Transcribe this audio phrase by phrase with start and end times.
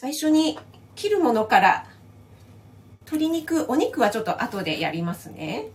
[0.00, 0.58] 最初に
[0.94, 1.86] 切るものから
[3.00, 5.66] 鶏肉お肉はちょっと後でやりますね。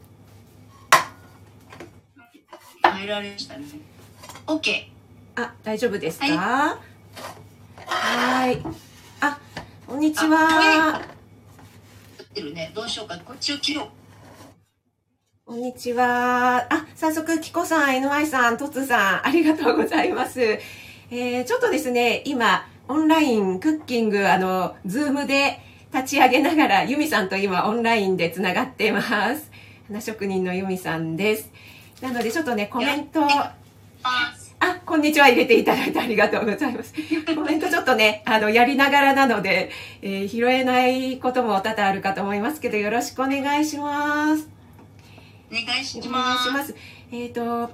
[2.81, 3.65] 入られましたね。
[4.47, 4.88] OK
[5.35, 6.25] あ大丈夫ですか？
[6.25, 6.79] は
[7.85, 8.63] はい。
[9.21, 9.39] あ
[9.85, 10.99] こんにちあは
[12.51, 12.71] ね。
[12.73, 13.15] どうしようか。
[13.19, 13.87] こっちを切ろう。
[15.46, 16.66] こんにちは。
[16.73, 20.41] あ早速キコさん NY さんトツさんありがとうございます。
[20.41, 25.59] えー、ちょっとですね今オンラインクッキングあの Zoom で
[25.93, 29.52] 立ち上げながらユミさんと今オンラインでつながっています
[29.88, 31.52] 花職人のユミさんです
[32.02, 33.55] なのでちょっとねコメントあ
[34.59, 35.27] あ、こんにちは。
[35.27, 36.93] 入れていただいてありがとうございます。
[37.35, 39.70] コメントちょっとね、あの、やりながらなので、
[40.02, 44.48] えー拾えないことも多々あるかと思いますけど、よろしくお願いします。
[45.52, 46.76] お願いしお願ますいします。
[47.12, 47.70] えっ、と、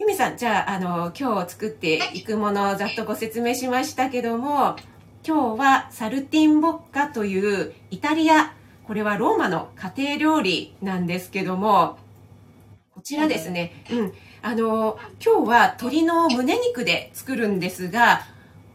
[0.00, 4.76] ゆみさん、じゃあ、あの、今日作っていくものをざっとご説明しましたけども、
[5.26, 8.54] 今日はサルティンボッカというイタリア、
[8.86, 11.98] これはローマの家庭料理なんですけども、
[12.94, 18.20] こちらですね、うん、あの、今日は鶏の胸肉で作るんですが、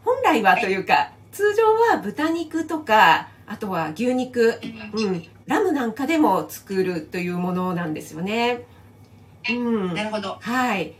[0.04, 1.62] 本来はというか、通常
[1.94, 4.60] は豚肉とか、あとは牛肉、
[4.92, 8.66] うん、ラムなんかでも作るというものなんですよね。
[9.48, 9.94] うん。
[9.94, 10.94] なるほどはい。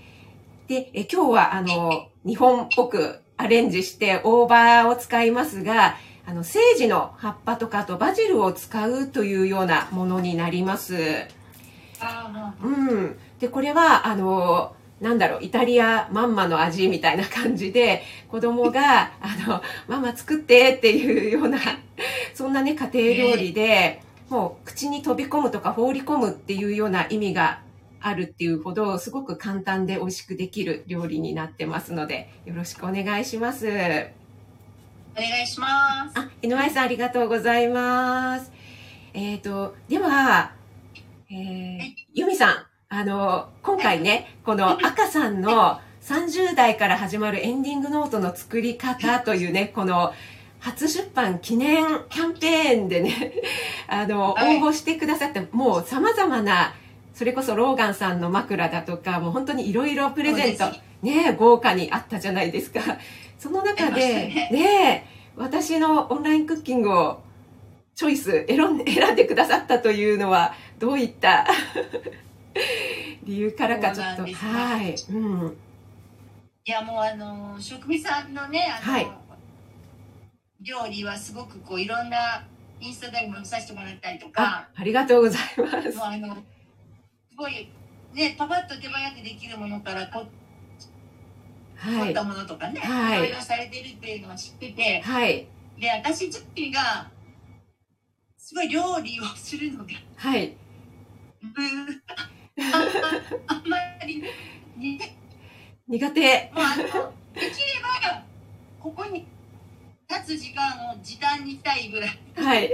[0.69, 10.97] で、え今日はあの、日本っぽくアレンジして大葉を使いますが、あの、セージの葉っぱとかあとバジルを使うというようなものになります。
[12.01, 13.17] あうん。
[13.39, 21.59] で、これは、あの、なんだろう、イタリアまんまの味みたいな感じで、子供が、あの、ママ作ってっていうような、
[22.33, 27.61] そんなね、家庭料理で、もう口に飛び込むとか放り込むっていうような意味が
[28.07, 33.67] あるっていうほど、すごく簡単で美味しくできる料理になってますので、よろしくお願いします。
[33.67, 36.19] お願いします。
[36.19, 38.53] あ、NY さんありがとうございます。
[39.15, 40.53] えっ、と、では、
[41.31, 41.81] えー、
[42.13, 50.13] ユミさん、あの、今回ね、この赤さんの30代から始まるエンディングノートの作り方というね、この
[50.61, 53.33] 初出版記念キャンペーンでね、
[53.89, 54.59] あの、応はい。
[54.61, 56.75] 募してくださって、もう様々な、
[57.15, 60.65] それこそローガンさんの枕だとか、もう本当にいろいろプレゼント
[61.01, 62.81] ね、豪華にあったじゃないですか。
[63.39, 64.49] その中で、ね。
[64.51, 67.23] ね、私のオンラインクッキングを
[67.95, 71.47] チョイス選ん 選んでくださったというのはどういった
[73.23, 75.57] 理由からかちょっとはい、うん、
[76.65, 79.09] いやもうあの食味さんのねあの、はい。
[80.63, 82.43] 料理はすごくこういろんな
[82.81, 85.97] インスタでも見させてもらったりとあかありがとうございます。
[85.97, 86.37] もうあの
[87.35, 87.69] すごい
[88.15, 90.25] ねパパッと手早くできるものからこ
[91.77, 92.07] はい。
[92.07, 93.19] 凝ったものとかね、はい。
[93.19, 95.01] ろいろされてるっていうのは知ってて。
[95.01, 95.49] はい。
[95.81, 97.11] で私自身が
[98.39, 100.57] すごい料理をするのがはい。
[101.43, 102.03] うん
[102.57, 102.79] あ
[103.49, 104.31] あんまりね
[105.89, 106.53] 苦手。
[106.55, 106.85] もうあの
[107.35, 107.51] できれ
[107.83, 108.23] ば
[108.79, 109.27] ここに
[110.09, 112.19] 立つ時間を時短にしたいぐらい。
[112.37, 112.71] はい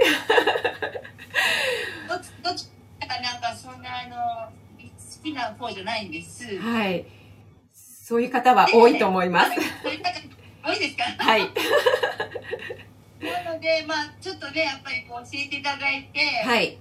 [2.07, 2.69] どっちどっち
[3.11, 6.57] かなんかそんなあの好きな方じゃないんです。
[6.59, 7.05] はい。
[7.73, 9.51] そういう方は多いと思います。
[9.83, 9.89] 多
[10.73, 11.03] いですか？
[11.23, 11.41] はい。
[11.41, 11.47] な
[13.53, 16.77] のでまあちょっとねやっぱりこう教えていただいて、はい。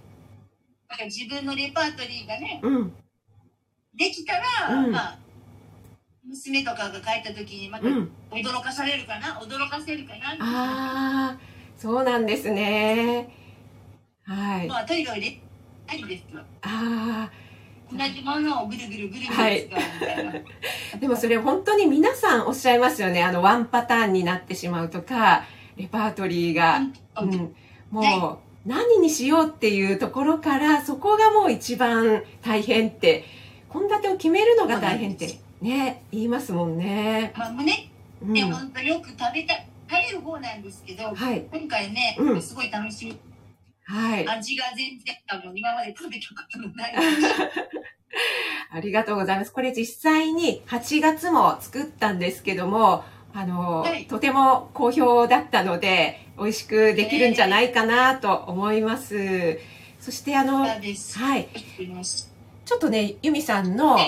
[1.07, 2.93] 自分のレパートリーがねうん。
[3.95, 4.35] できた
[4.69, 4.93] ら、うん。
[4.93, 5.19] まあ
[6.27, 8.11] 娘とかが帰った時にまたうん。
[8.31, 10.33] 驚かされるかな、驚かせるかな？
[10.33, 10.37] あ
[11.33, 11.39] あ
[11.77, 13.29] そうなんですね。
[14.25, 14.69] はい。
[14.69, 15.41] まあとにかくね
[15.89, 16.41] ありですよ。
[16.63, 17.33] ああ
[17.93, 20.33] 同じものをぐるぐるぐるぐる使うみたいな。
[21.01, 23.23] でもそれ本当に皆さんおっしゃいますよね。
[23.23, 25.45] あの、ワンパターンになってしまうとか、
[25.77, 26.81] レパートリーが、
[27.21, 27.55] うん、
[27.91, 33.25] もう、何にしようっていうところから、そこがもう一番大変って、
[33.73, 37.33] 献立を決めるのが大変って、ね、言いますもんね。
[37.37, 37.91] まあ胸
[38.23, 38.33] うん。
[38.33, 39.55] ね、本当よく食べた
[39.89, 42.43] 食べる方なんですけど、はい、今回ね、うん。
[42.43, 43.19] すごい楽しみ
[43.91, 44.29] はい。
[44.29, 46.95] 味が全然多分今まで食べたことのない
[48.73, 49.53] ありがとうございます。
[49.53, 53.03] これ実際に8月も作ったんですけども、
[53.35, 59.59] あの、はいとても好評だったので、美味しくできるんじゃないかなと思います。
[59.99, 60.61] そしてあの。
[60.61, 61.49] はい。
[62.65, 63.99] ちょっとね、ユミさんの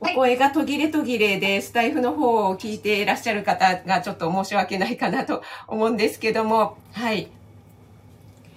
[0.00, 7.28] お声が途切れ途切れで、スタイフの方を聞いていらっしゃる方がちょっと申し訳ないかなと思うんですけども、はい。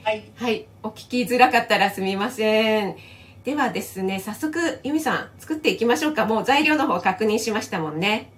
[0.03, 0.23] はい。
[0.35, 0.67] はい。
[0.81, 2.95] お聞きづらかったらすみません。
[3.43, 6.25] ではですね、早速、ユミさん、作っていきましょうか。
[6.25, 8.31] もう材料の方確認しましたもんね。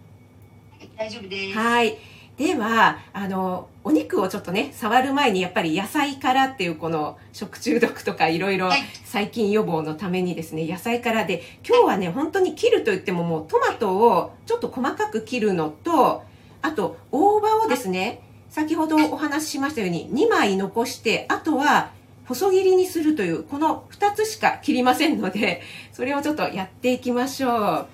[0.98, 1.58] 大丈夫です。
[1.58, 1.98] はい。
[2.38, 16.24] ではあのお肉をちょっとね触る前にやっぱり野菜からっていうこの食中毒とかいろいろはい細菌予防のためにですね野菜からで今日はね本当に切るといってももうトマトをちょっと細かく切るのと
[16.64, 18.24] あと大葉をですね
[18.54, 21.92] 先ほどお話ししましたように2枚残してあとは
[22.26, 25.62] 細切りにするというこの2つしか切りませんので
[25.92, 27.88] それをちょっとやっていきましょう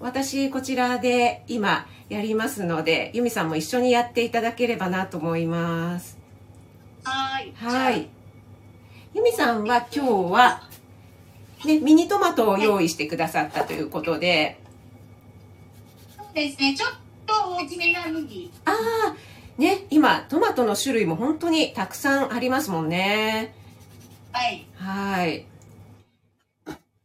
[0.00, 6.18] 私こちらで今やりますので由美さんも一緒にやっていただければなと思います
[7.08, 7.52] はい。
[7.56, 8.08] はい。
[9.14, 10.62] 由美さんは今日は、
[11.64, 14.60] ね、ミニトマトを用意してくださったということで、
[16.16, 16.74] そうですね。
[16.76, 16.90] ちょっ
[17.26, 18.50] と大きめな麦。
[18.66, 19.16] ああ、
[19.58, 23.52] ね、今トマトの種類も本当にたくさんありますもんね。
[24.30, 24.64] はい。
[24.76, 25.46] はい。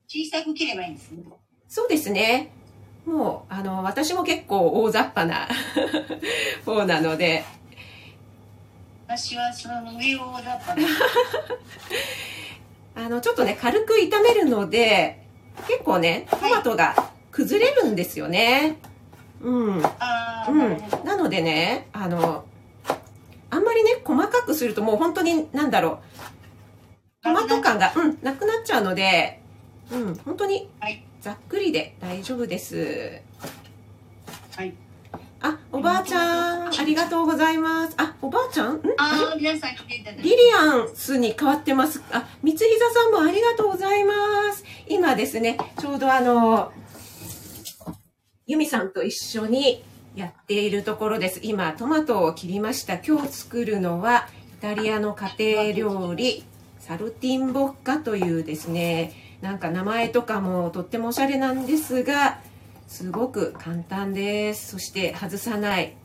[0.08, 1.24] 小さく切ればいいんですね。
[1.68, 2.52] そうですね。
[3.08, 5.48] もう、あの、私も結構大雑把な
[6.64, 7.44] 方なので、
[9.08, 10.86] 私はその上をだったね。
[12.96, 15.26] あの、ちょっとね、軽く炒めるので、
[15.68, 18.78] 結構ね、トマトが崩れるんですよね。
[18.86, 18.93] うん。
[19.44, 19.81] うん。
[19.81, 22.45] なのでねあの
[23.50, 26.00] あんまりね細かくするともう本当になんだろ
[27.22, 27.24] う。
[27.24, 29.42] トマト感が、うん、なくなっちゃうので、
[29.92, 31.06] うん、本当にはい。
[31.22, 33.22] ざっくりで大丈夫です。
[34.56, 34.74] はい。
[35.42, 37.94] あおばあちゃんありがとうございます。
[37.98, 38.75] あおばあちゃん？
[38.75, 38.81] ん？
[38.98, 39.34] あ。
[39.38, 42.01] リリアンスに変わってます。
[42.12, 44.13] あ三膝さんもありがとうございま
[44.54, 44.63] す。
[44.88, 46.72] 今ですねちょうどあの
[48.54, 49.84] 由美さんと一緒に
[50.16, 51.40] やっているところです。
[51.42, 53.00] 今トマトを切りました。
[53.00, 54.28] 今日作るのは
[54.60, 56.44] イタリアの家庭料理
[56.78, 59.12] サルティンボッカというですね
[59.42, 62.42] なんか名前とかもとってもおしゃれなんですが
[62.88, 64.74] すごく簡単です。
[64.74, 65.96] そして外さない。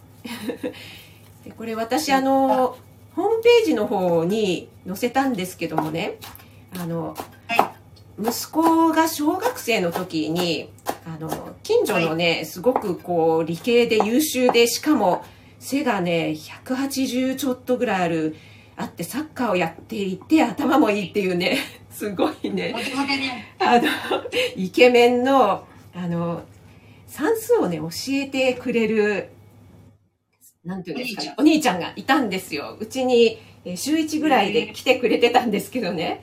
[1.44, 2.78] でこれ私あの
[3.14, 6.16] ホームページの方に載せたんですけどもね
[6.78, 7.14] あの
[8.20, 10.70] 息子が小学生の時に
[11.06, 15.24] あの近所のねすごくこう理系で優秀でしかも
[15.60, 16.34] 背がね
[16.64, 18.36] 180ちょっとぐらいある
[18.76, 21.58] あってサッカーをやっていて頭もいいっていうね
[21.90, 22.74] すごいね。
[23.58, 23.88] あの
[24.56, 26.42] イケメンのあの
[27.06, 29.30] 算数をね教えてくれる
[30.64, 31.80] なんていうんですかねお兄ちゃん。
[31.80, 32.76] がいたんですよ。
[32.78, 36.22] うちにえー週1ぐらいで来てくれてたんですけどね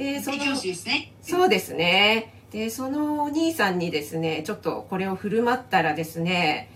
[0.00, 1.12] でその教師ですね。
[1.20, 2.32] そうですね。
[2.50, 6.70] でそのお兄さんにですねちょっとこれを振る舞ったらですね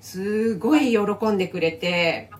[0.00, 2.30] すごい喜んでくれて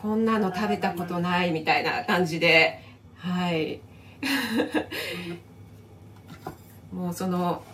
[0.00, 2.80] こんなの食べたことないみたいな感じで
[3.16, 3.80] はい。
[6.94, 7.64] もうその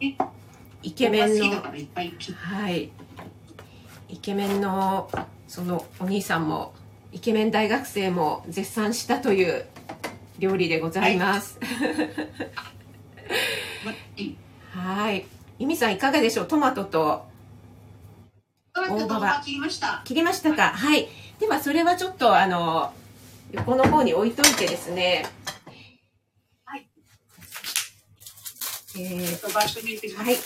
[0.00, 0.12] え？
[0.82, 1.62] イケメンの
[2.34, 2.90] はい。
[4.10, 5.10] イケメンの
[5.48, 6.74] そのお兄さんも
[7.10, 9.64] イケメン大学生も絶賛したという
[10.38, 11.58] 料理でございます。
[11.60, 11.64] う
[14.22, 14.36] ん
[14.70, 15.26] はい。
[15.58, 16.46] 由美さんいかがでしょう？
[16.46, 17.24] トマトと
[18.74, 20.02] トマトと大葉切りました。
[20.04, 20.68] 切りましたか？
[20.68, 21.08] はい。
[21.40, 22.92] ではそれはちょっとあの
[23.52, 25.24] 横の方に置いといてですね。
[26.64, 26.88] はい。
[28.96, 30.14] えーバットに入れて。
[30.14, 30.36] はい。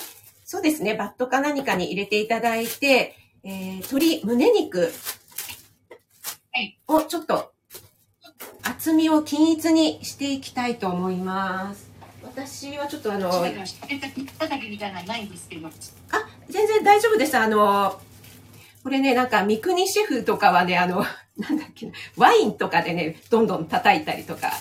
[0.44, 0.94] そうですね。
[0.94, 4.92] バットか何かに入れていただいて、えー鶏胸肉
[6.52, 6.78] はい。
[6.87, 7.52] をちょっと
[8.62, 11.90] 厚みを均一にしていきたいと思います。
[12.23, 15.69] 私はちょっとあの、あちょっと待ってましたたたきみたいなのないんですけど。
[16.49, 17.37] 全然大丈夫です。
[17.37, 18.00] あの、
[18.83, 21.05] これね、なんか三国シェフとかはね、あの、
[21.37, 24.52] なんだっけな、ワインとかでね、どんどん叩いたりとか、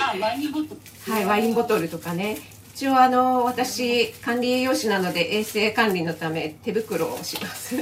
[0.00, 0.74] あ、ワインボト
[1.06, 1.12] ル。
[1.12, 2.38] はい、ワインボトルとかね。
[2.74, 7.76] 一応あの、私、管理栄養士なので衛生管理のため手袋をします。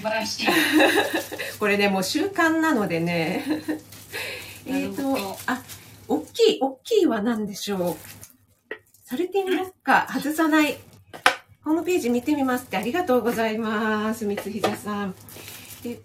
[0.00, 0.46] 素晴らしい。
[1.60, 3.44] これね、もう習慣なのでね。
[4.66, 5.62] えっとあ、
[6.08, 7.96] 大きい、大きいは何でしょう？
[9.04, 10.78] サルティンロッカー外さない。
[11.62, 14.24] ホームページ見てみますってありがとうございます。
[14.24, 15.14] 三膝さん。
[15.82, 16.00] で、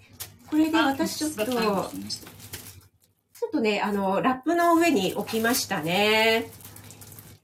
[0.50, 6.50] これで私ちょっと、ちょっとね、あの、ラップの上に置きましたね。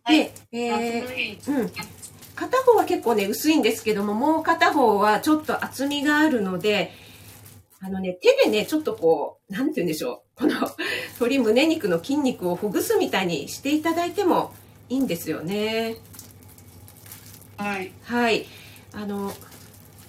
[0.03, 1.71] はいで、えー、ーうん。
[2.41, 6.91] 片方は結構ね、薄いんですけども、もう片方はちょっと厚みがあるので、
[7.79, 10.39] あのね、手でね、ちょっとこう、なんて言うんでしょう。
[10.39, 10.55] この
[11.21, 14.53] 鶏胸肉の筋肉をほぐすみたいにしていただいても
[14.89, 15.97] いいんですよね。
[17.57, 17.91] はい。
[18.05, 18.47] はい。
[18.93, 19.31] あの、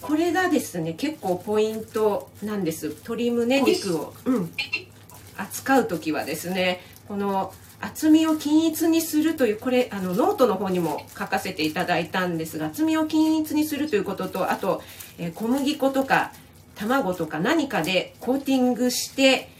[0.01, 2.89] これがですね、結構ポイントなんです。
[2.89, 4.55] 鶏胸肉を、うん、
[5.37, 14.83] 扱うときはですね、この厚みを均一にするというこれあのノートの方にも書かせていただいたんですが厚みを均一にするということとあと、
[15.19, 16.33] えー小麦粉とか
[16.75, 19.51] 卵とか何かでコーティングして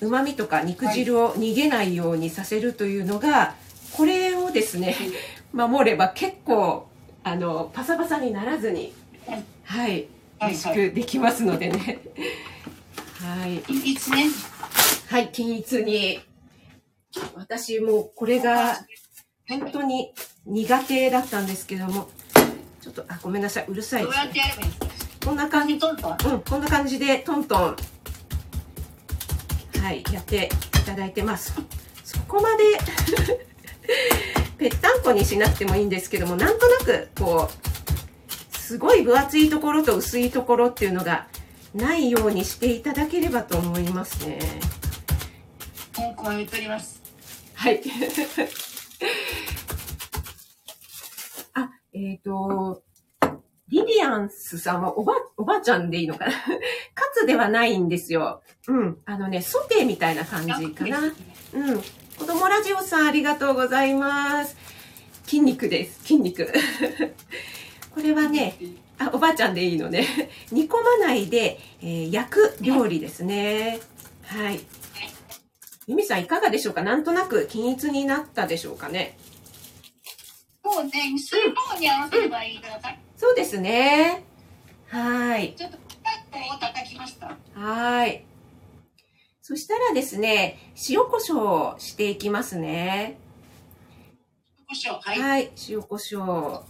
[0.00, 3.54] うまみとか肉汁を逃げないようにさせるというのが、
[3.96, 4.94] これをですね
[5.52, 6.86] 守れば結構
[7.24, 8.92] あのパサパサにならずに
[9.26, 9.44] はい。
[9.64, 10.06] はい
[10.40, 10.78] 美味しはい。
[10.78, 11.98] はいくできますのでね。
[13.20, 13.54] はい。
[13.72, 14.26] いいつね。
[15.08, 16.20] はい均一に
[17.34, 18.76] 私もうこれが
[19.48, 20.12] 本当に
[20.44, 22.08] 苦手だったんですけども
[22.80, 24.06] ちょっとあごめんなさいうるさい
[25.24, 27.76] こんな感じトントンうん、こんな感じでトントン、
[29.82, 30.48] はい、やって
[30.80, 31.52] いただいてます。
[32.04, 32.64] そこまで
[34.56, 41.26] ぺったんこにしなくてもいいんですけども、なんとなく、こう、すごい分厚いところと薄いところっていうのが
[41.74, 44.38] ないようにしていただければと思いますね。
[45.92, 46.95] 香港へ言っております
[47.56, 47.80] はい。
[51.54, 52.82] あ、えっ、と、
[53.68, 56.32] リリアンスさんはおば、おばあちゃんでいいのかな？
[56.94, 58.42] カツではないんですよ。
[58.68, 58.98] うん。
[59.06, 61.00] あのね、ソテーみたいな感じかな。
[61.54, 61.82] うん。
[62.18, 64.56] 子供ラジオさんありがとうございます。
[65.24, 66.00] 筋肉です。
[66.02, 66.52] 筋肉。
[67.94, 68.58] これはね、
[68.98, 70.06] あ、おばあちゃんでいいのね。
[70.52, 73.80] 煮込まないで、えー焼く料理ですね。
[74.22, 74.60] はい。
[75.88, 76.82] ゆみさんいかがでしょうか？
[76.82, 79.16] なんとなく均一になったでしょうかね？
[80.64, 84.24] もうね薄い方に合わせればいいからさそうですね。
[84.88, 85.54] はい。
[85.56, 88.24] ちょっとパッとを叩きましたはい。
[89.42, 93.18] そしたらですね、塩コショウをしていきますね。
[95.04, 96.64] はいはい、塩コショウ。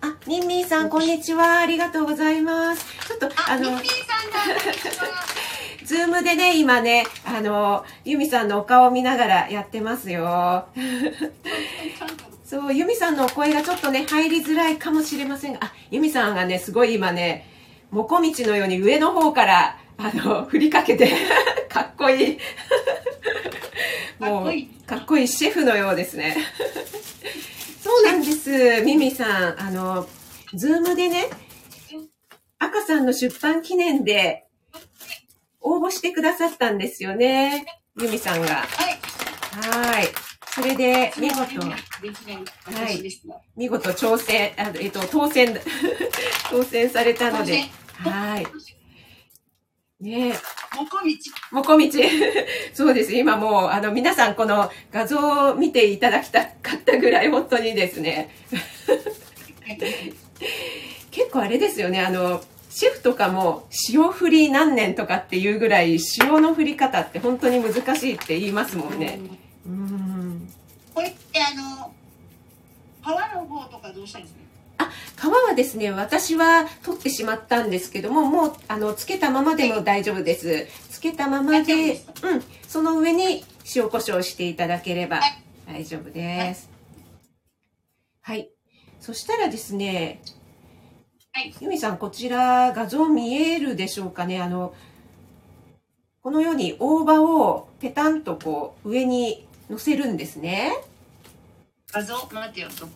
[0.00, 1.58] あ、ミンミンさん、こんにちは。
[1.58, 2.86] ありがとうございます。
[3.08, 4.38] ちょっと、あのあミッ、キーさんだ
[5.92, 10.64] Zoom でね、今ね、あの、ユミさんのお顔を見ながらやってますよ。
[12.46, 17.46] そう、ユミさんのお声がちょっとね、入りづらいかもしれませんが、あ、ユミさんがね、すごい今ね、
[17.90, 21.12] もこみちのように上の方から、あの、振りかけて、
[21.68, 22.38] かっこいい。
[24.18, 26.38] もうかっこいい、かっこいいシェフのようですね。
[27.82, 29.60] そうなんです、ミミさん。
[29.60, 30.08] あの、
[30.54, 31.28] Zoom でね、
[32.58, 34.46] 赤さんの出版記念で
[35.62, 37.66] 応募してくださったんですよね。
[38.00, 38.56] ユミさんが。
[38.56, 39.02] はい
[39.52, 40.08] はい。
[40.54, 41.60] それで、見事、
[42.00, 42.32] できな
[42.88, 43.02] い
[43.56, 45.58] 見事挑戦、あえっと、当選、
[46.50, 47.64] 当選されたので、
[47.98, 48.46] はい。
[50.02, 50.34] ね
[50.74, 52.02] もこみちもこみち。
[52.74, 53.14] そうです。
[53.14, 58.30] 今もう、あの、皆さんこの画像を見ていただきたかったぐらい、本当にですね。
[61.10, 62.00] 結構あれですよね。
[62.00, 62.42] あの、
[62.74, 69.20] シェフとかも塩振り何年とかっていうぐらい塩の振り方って本当に難しいって言いますもんね。
[69.66, 70.48] うん。
[70.94, 71.92] これってあの
[73.02, 74.34] 皮の方とかどうしたんです
[74.78, 74.90] か？
[75.20, 80.66] 皮はですね、私は取ってしまったんですけども、もう、あの、つけたままでも大丈夫です。
[80.88, 81.74] つけたままで
[82.22, 83.44] うん、その上に
[83.76, 85.20] 塩コショウしていただければ
[85.66, 86.70] 大丈夫です。
[88.22, 88.50] はい。
[88.98, 90.22] そしたらですね、
[91.34, 94.42] はいゆみさん、こちら画像見えるでしょうかね？
[94.42, 94.74] あの、
[96.22, 100.72] このように大葉をペタンとこう上に乗せるんですね。
[101.90, 102.86] 画像待ってよと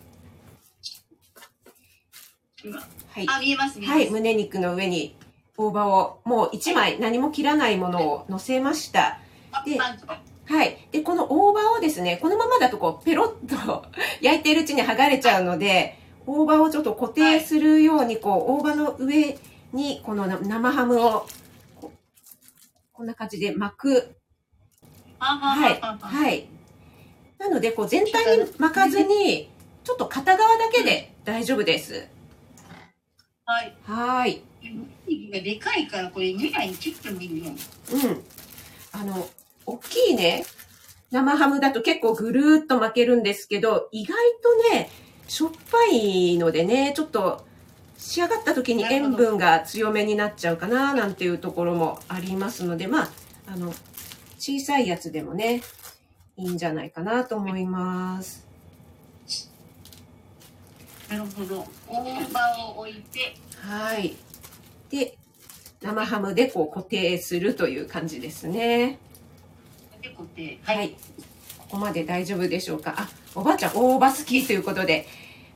[2.63, 3.25] 今はい。
[3.27, 5.15] あ見えます見えます、はい、胸肉の上に
[5.57, 9.19] 大葉をもう1枚何も切らないものを乗せました。
[9.65, 10.87] ではい。
[10.91, 13.83] で、この大葉をですね、このままだとこう、ペロッと
[14.21, 15.96] 焼いているうちに剥がれちゃうので、
[16.27, 19.39] 大葉をちょっと固定するように、こう、大葉の上
[19.71, 21.25] に、このな生ハムを、
[21.79, 21.97] こう
[22.91, 24.15] こんな感じで巻く。
[25.19, 25.79] はい。
[25.81, 26.49] はい。
[27.39, 29.49] なので、こう、全体に巻かずに、
[29.85, 32.09] ちょっと片側だけで大丈夫です。
[33.45, 34.41] はいはい。
[35.31, 37.51] でかいからこれ2枚切ってもいいよ
[37.93, 38.23] うん。
[38.91, 39.29] あの、
[39.65, 40.45] 大きいね、
[41.11, 44.89] 生ハムだと結構ぐるーっと巻けるんですけど、意外とね、
[45.27, 47.45] しょっぱいのでね、ちょっと
[47.97, 53.09] 仕上がった時に塩分が強めになっちゃうかな、なんていうところもありますので、まあ、
[53.47, 53.73] あの、
[54.39, 55.61] 小さいやつでもね、
[56.37, 58.45] いいんじゃないかなと思います。
[61.09, 64.15] なるほど大葉を置いてはい。
[64.89, 65.17] で、
[65.81, 68.99] 生ハムでこう固定するという感じですね。
[70.01, 70.95] で固定はい。
[71.57, 72.93] ここまで大丈夫でしょうか？
[72.97, 75.05] あ、おばあちゃん、大葉好きということで。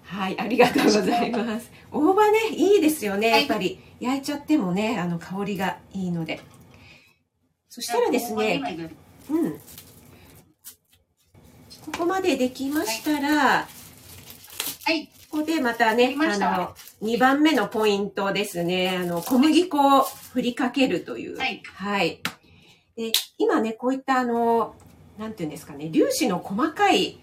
[0.03, 1.71] はい、ありがとうございます。
[1.91, 3.29] 大葉ね、いいですよね。
[3.29, 6.41] やっぱり、焼いちゃってもね、あの、香りがいいので。
[7.69, 8.61] そしたらですね、
[9.31, 9.53] うん。
[9.53, 9.59] こ
[11.97, 13.65] こまでできましたら、
[14.83, 15.07] はい。
[15.31, 18.95] ここでまたねあの、2番目のポイントですね。
[19.01, 21.37] あの、小麦粉を振りかけるという。
[21.37, 21.63] はい。
[21.73, 22.21] はい。
[22.95, 24.75] で、今ね、こういったあの、
[25.17, 27.17] なんていうんですかね、粒子の細かい、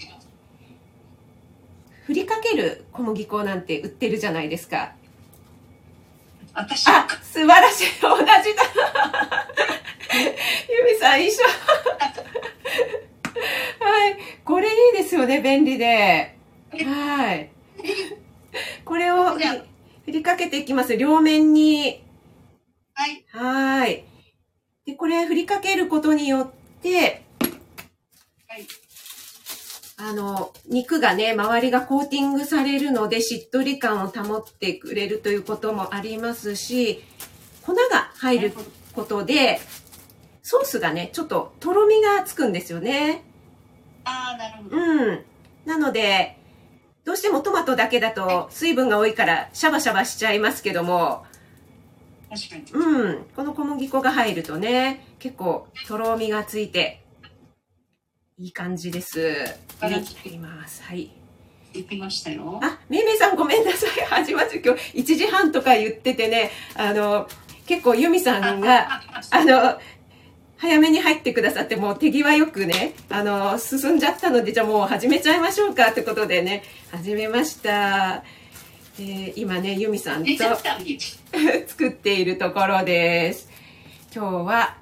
[2.09, 4.95] 振りかける小麦粉なんて売ってるじゃないですか。
[6.55, 8.01] 私あ、素晴らしい。
[8.01, 8.33] 同じだ。
[10.71, 11.45] ゆみさん一緒。
[13.85, 14.17] はい。
[14.43, 16.35] これいいですよね、便利で。
[16.71, 17.51] はい。
[18.87, 19.39] これを
[20.07, 20.97] 振りかけていきます。
[20.97, 22.03] 両面に。
[22.95, 23.27] はい。
[23.33, 24.05] はい。
[24.87, 27.23] で、これ振りかけることによって、
[28.49, 28.67] はい。
[30.01, 37.03] あの、肉がね、周りがコーティングされるので、しっとり感を保ってくれるということもありますし、
[37.63, 38.53] 粉が入る
[38.95, 39.61] ことで、
[40.43, 43.25] ソースがね、ちょっととろみがつくんですよね。
[44.05, 44.77] ああ、なるほど。
[44.77, 45.25] うん。
[45.67, 46.39] なので、
[47.05, 51.25] どうしてもトマトだけだと水分が多いからシャバシャバしちゃいますけども、
[52.31, 52.65] 確かに。
[52.73, 53.25] うん。
[53.35, 57.03] この小麦粉が入るとね、結構とろみがついて、
[58.41, 59.35] いい感じです。
[59.81, 60.81] あらいります。
[60.85, 61.11] はい。
[61.73, 62.61] できましたよ。
[62.63, 63.91] あ、めいめいさんごめんなさい。
[64.07, 67.29] 始まって今日1時半とか言っててね、あの、
[67.67, 69.03] 結構ユミさんが、
[69.33, 69.81] あの、
[70.57, 78.23] 早めに入ってくださって、もう手際よくね、あの、進んじゃったので、じゃあもう始めちゃいましょうかってことでね、始めました。
[79.01, 80.31] えー今ね、ユミさんと。
[81.67, 83.49] 作っているところです。
[84.15, 84.77] 今日は、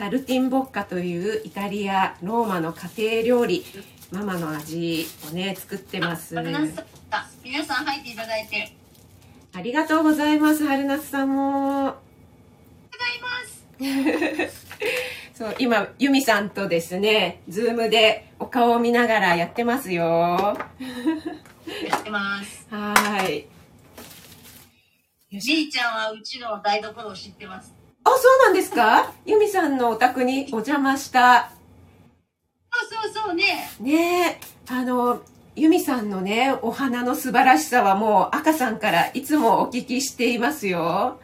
[0.00, 3.62] サルティンボッカというイタリア、ローマの家庭料理、
[4.10, 6.38] ママの味をね、作ってます。
[6.38, 6.84] あ皆さん
[7.44, 8.72] 皆さん入っていただいて。
[9.52, 11.82] ありがとうございます、春夏さんも。
[11.82, 11.92] ござ
[13.10, 13.20] い
[14.40, 14.56] ます。
[15.36, 20.06] そう、今、ユミさんとですね、 Zoom でお顔を見ながらやってますよ。
[20.06, 20.70] は
[21.86, 22.66] やってます。
[22.72, 23.46] ー
[25.30, 25.38] い。
[25.38, 27.79] じいちゃんはうちの台所を知ってます。
[28.04, 29.12] あ、そうなんですか？
[29.26, 31.50] ユミさんのお宅にお邪魔した。
[32.72, 33.68] そうそうそうね。
[33.80, 35.22] ねえ、あの、
[35.56, 41.20] ユミさんのね、お花の素晴らしさはもう赤さんからいつもお聞きしていますよ。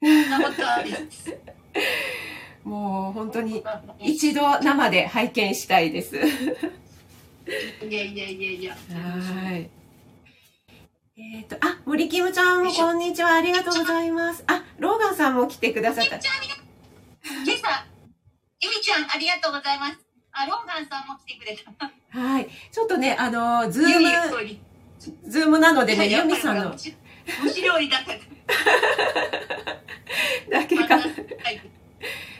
[2.64, 3.62] もう本当に
[4.00, 6.16] 一度生で拝見したいです。
[6.16, 6.20] い
[7.92, 8.76] やいやいやいや。
[8.94, 9.70] はい。
[11.18, 13.36] えっ、と、あ、森キムちゃんもこんにちは。
[13.36, 14.44] ありがとうございます。
[14.46, 16.16] あ、ローガンさんも来てくださった。
[16.16, 17.86] 今朝、
[18.60, 19.96] ゆみちゃんありがとうございます。
[20.32, 22.20] あ、ローガンさんも来てくれた。
[22.20, 22.48] はい。
[22.70, 24.30] ちょっとね、あの、ズゆみー。
[24.30, 26.78] ム、ズームなのでね、ユやっぱりミさんの蒸
[27.48, 28.18] し料理だったか
[30.52, 30.86] だけか。
[30.86, 30.98] ら。
[30.98, 31.08] はい。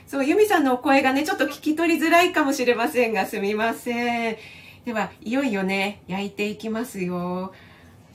[0.06, 4.36] そう、ユミさんのお声がね、ちょっと聞き取りづらいかもしれませんが、すみません。
[4.84, 7.54] では、いよいよね、焼いていきますよ。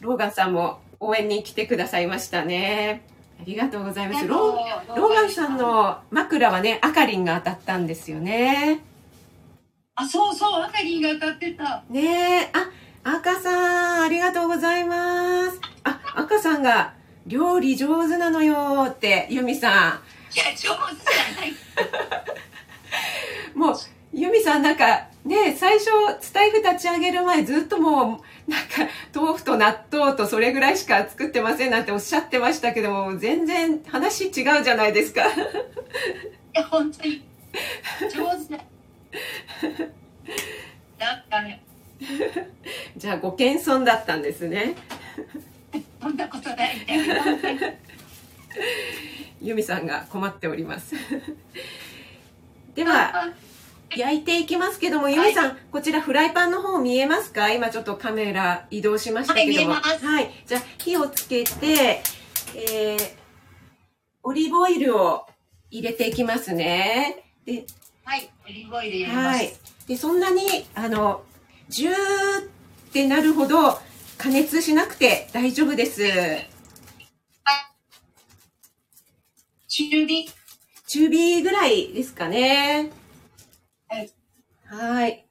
[0.02, 3.04] ローガンさんも応援に来てくださいましたね。
[3.40, 4.28] ありがとうございます。
[4.28, 5.58] ローローガンさん。
[5.58, 8.82] の枕はね、あかりんが当たったんですよね。
[9.94, 11.84] あ、そうそう、あかりんが歌ってた。
[11.88, 12.70] ねえ、あ、
[13.04, 15.62] 赤さん、ありがとうございます。
[15.84, 16.94] あ、赤さんが、
[17.28, 20.02] 料理上手なのよって、ユミさ
[20.34, 20.76] いや、上手じゃ
[21.40, 21.52] ない。
[21.52, 21.56] ん。
[23.60, 23.76] もう、
[24.14, 25.86] ユミさんなんか、ね最初、
[26.20, 35.28] スタイフ立ち上げる前、ずっともう、なんか、豆腐と納豆とそれぐらいしか作ってませんなんておっしゃってましたけども、全然話違うじゃないですか。
[35.28, 35.34] い
[36.54, 37.24] や、本当に。
[38.14, 38.64] 上手だ。
[40.98, 41.64] だったね。
[42.98, 44.76] じゃあ、ご謙遜だったんですね。
[46.02, 47.22] そんなことないんだよ。
[47.24, 47.60] 本当に
[49.42, 50.96] ユミさんが困っております。
[52.76, 53.30] では、あ
[53.96, 57.52] 焼いていきますけども、ゆみさん、こちらフライパンの方見えますか？
[57.52, 59.54] 今ちょっとカメラ移動しましたけども。
[59.54, 60.32] はい見えますはい。
[60.46, 62.02] じゃあ、火をつけて、
[62.56, 62.98] えー、
[64.24, 65.26] オリーブオイルを
[65.70, 67.24] 入れていきますね。
[67.46, 67.66] で、
[68.04, 69.38] はい、オリーブオイル入れます。
[69.38, 69.54] はい。
[69.88, 70.42] で、そんなに、
[70.76, 71.24] あの、
[71.70, 71.98] ジューっ
[72.94, 73.80] てなるほど
[74.18, 76.04] 加熱しなくて大丈夫です。
[79.68, 80.30] 中火？
[80.88, 82.92] 中火ぐらいですかね。
[83.92, 84.12] はい。
[84.68, 85.26] はい。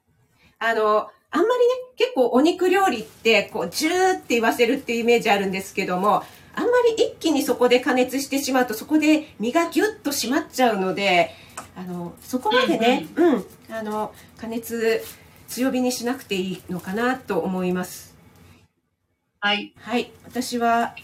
[0.59, 11.31] あの、あんまりね、結構お肉料理って、こう、ジューって言わせるっていうイメージあるんですけども、あんまり一気にそこで加熱してしまうと、そこで身がギュッと締まっちゃうので、
[11.75, 15.01] あの、そこまでね、うん、あの、加熱
[15.47, 18.15] 強火にしなくていいのかなと思います。
[19.39, 19.73] はい。
[19.77, 20.11] はい。
[20.25, 20.95] 私は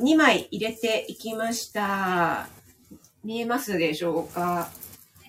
[0.00, 2.48] 2枚入れていきました。
[3.22, 4.70] 見えますでしょうか？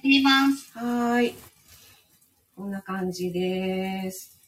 [0.05, 0.71] 入れます。
[0.77, 1.35] はーい。
[2.55, 4.39] こんな感じです。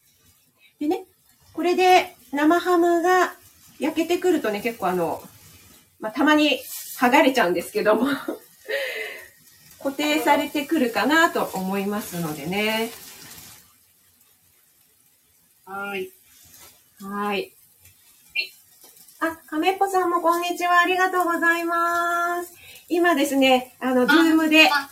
[0.80, 1.06] でね、
[1.52, 3.34] これで生ハムが
[3.80, 5.20] 焼けてくるとね、結構あの、
[6.00, 6.60] まあ、たまに
[7.00, 8.06] 剥がれちゃうんですけども、
[9.82, 12.92] 固定されてくるかなと思いますのでね。
[15.66, 16.12] はい。
[17.02, 17.52] はい。
[19.20, 20.82] あ、亀っぽさんもこんにちは。
[20.82, 22.54] ありがとうございます。
[22.90, 24.92] 今ですね、あの、ズームで、あ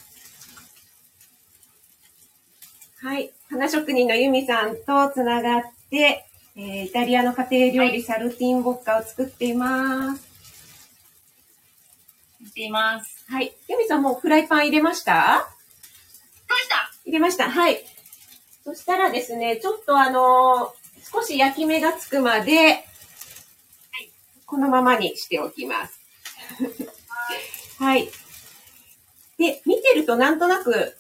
[3.02, 3.32] はい。
[3.50, 10.24] 花職人のユミさんとつながって、えーイタリアの家庭料理、サルティンボッカを作っています。
[12.40, 13.26] 見ています。
[13.28, 13.54] はい。
[13.68, 15.48] ユミさんもうフライパン入れました？
[16.48, 17.50] どうした入れました。
[17.52, 17.84] はい。
[18.64, 22.84] そしたらですね、ちょっとあのー少し焼き目がつくまで、
[24.48, 26.00] このままにしておきます。
[27.78, 28.10] はい。
[29.38, 30.98] で、見てるとなんとなく、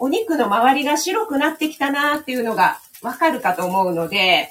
[0.00, 4.48] お肉の周りが白くなってきたなっていうのがわかるかと思うので、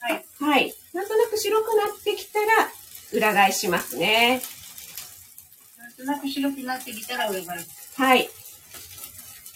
[0.00, 0.24] はい。
[0.38, 0.74] はい。
[0.92, 2.46] なんとなく白くなってきたら、
[3.14, 4.42] 裏返しますね。
[5.78, 7.62] なんとなく白くなってきたら上がる。
[7.96, 8.28] はい。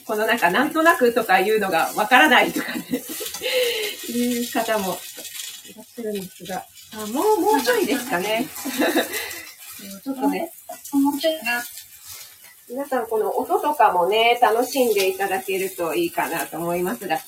[0.07, 2.85] このなんか、なんとなくとかいうのがわからないとかね、
[4.09, 4.99] いう方も
[5.69, 8.47] いらっしゃるんですが、あもう、もうちょいですかね。
[10.03, 10.51] ちょっとね、
[10.93, 11.63] もうちょっとな。
[12.69, 17.19] 皆さんこの音とかもね、楽しんでいただけるといいかなと思いますが、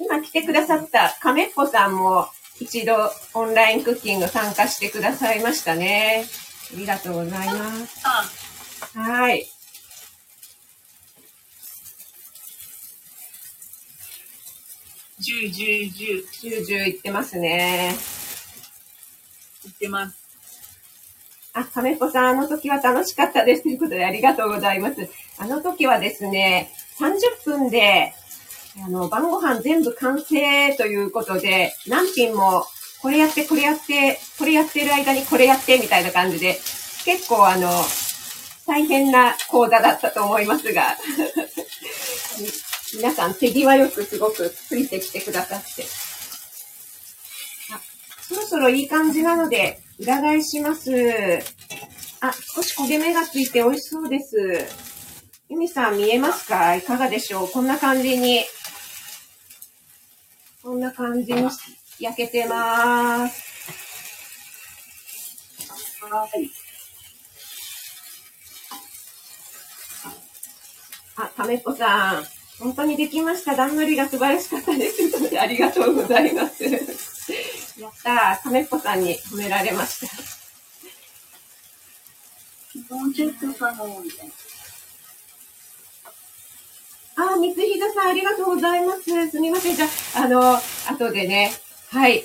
[0.00, 2.28] 今来てくださった亀っぽさんも
[2.60, 2.94] 一度
[3.34, 6.24] オンラインクッキング参加してくださいましたね。
[6.72, 8.02] ありがとうございます。
[8.96, 9.46] あ、はい。
[15.20, 17.94] 十十十10、10いってますね。
[19.64, 20.27] 言ってます。
[21.54, 23.62] あ、亀っぽさん、あの時は楽しかったです。
[23.62, 25.08] ということでありがとうございます。
[25.38, 28.12] あの時はですね、30分で、
[28.84, 32.64] あの、晩ご飯全部完成ということで、何品も、
[33.00, 36.58] これやって、これやって、これやってる間にこれやって、みたいな感じで、
[37.04, 37.70] 結構あの、
[38.66, 40.96] 大変な講座だったと思いますが、
[42.94, 45.84] 皆さん手際よくすごくついてきてくださって。
[47.72, 47.80] あ、
[48.20, 50.90] そろそろいい感じなので、裏返します。
[52.20, 54.36] あ、少し焦げ目がついて美味しそうです。
[55.48, 56.76] ゆみさん見えますか？
[56.76, 57.48] いかがでしょう？
[57.48, 58.44] こんな感じに、
[60.62, 61.48] こんな感じに
[61.98, 63.42] 焼けてます。
[66.04, 66.50] はい。
[71.16, 72.37] あ、ためっぽさん。
[72.60, 73.54] 本当にできました。
[73.54, 75.38] 段取りが素晴らしかったです。
[75.38, 76.64] ありがとうございます。
[76.64, 78.42] やったー。
[78.42, 80.06] ためっぽさんに褒められまし
[82.88, 82.94] た。
[82.94, 84.32] もうちょっとかも、みたいな。
[87.34, 89.30] あ、三つひざさん、ありがとうございます。
[89.30, 89.76] すみません。
[89.76, 90.56] じゃあ、あの、
[90.88, 91.52] 後でね、
[91.90, 92.24] はい、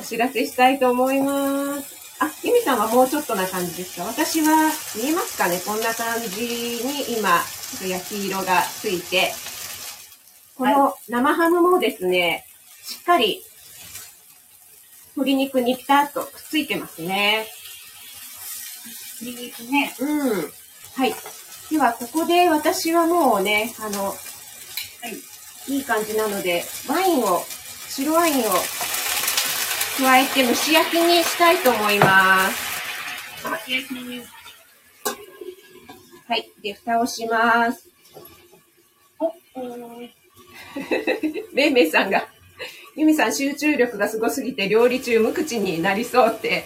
[0.00, 1.94] お知らせしたいと思います。
[2.20, 4.04] あ、ゆみさんはもうちょっとな感じですか？
[4.04, 5.60] 私は、見えますかね？
[5.64, 9.32] こんな感じに今、ちょっと焼き色がついて、
[10.56, 12.46] この生ハムもですね、
[12.82, 13.42] しっかり、
[15.16, 17.46] 鶏肉にピタッとくっついてますね。
[19.20, 19.94] いいですね。
[20.00, 20.52] うん。
[20.94, 21.14] はい。
[21.70, 24.14] では、ここで私はもうね、あの、は
[25.66, 25.72] い。
[25.72, 27.42] いい感じなので、ワインを、
[27.88, 28.42] 白ワインを
[29.98, 33.48] 加えて蒸し焼きにしたいと思います。
[36.28, 36.50] はい。
[36.62, 37.88] で、蓋をします。
[39.18, 40.23] お、おー
[41.52, 42.26] めいめいさんが、
[42.96, 46.64] ゆみさん集中力がすごすぎて料理中無口になりそうって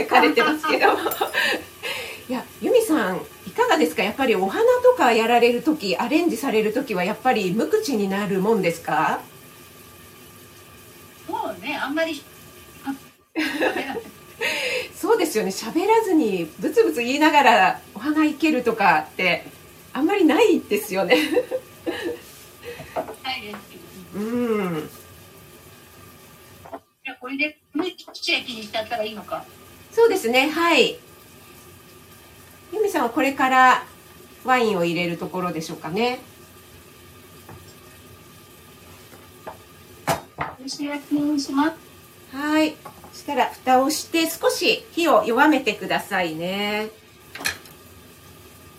[0.00, 0.92] 書かれてますけど。
[2.28, 4.02] いや、ゆみさん、いかがですか？
[4.02, 9.20] やっぱりお花とかやられるとき、アレンジされるときはやっぱり無口になるもんですか？
[11.28, 12.22] そうね、あんまり。
[12.84, 12.94] あ
[14.94, 19.44] そうですよね喋らずにブツブツ言いながらお花いけるとかって
[19.92, 21.16] あんまりないですよね
[23.32, 23.56] はいです
[24.14, 24.88] うん
[27.04, 29.44] じゃあこれで、むちっちゃいしちゃったらいいのか。
[29.90, 30.96] そうですねはい
[32.72, 33.84] ゆみさんはこれから
[34.44, 36.20] ワインを入れるところでしょうかね。
[42.32, 42.74] はい
[43.12, 46.90] そしたら蓋をして少し火を弱めてくださいね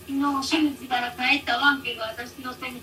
[0.08, 0.12] 昨
[0.42, 2.82] 日、手術から帰ったワンケが私の手に、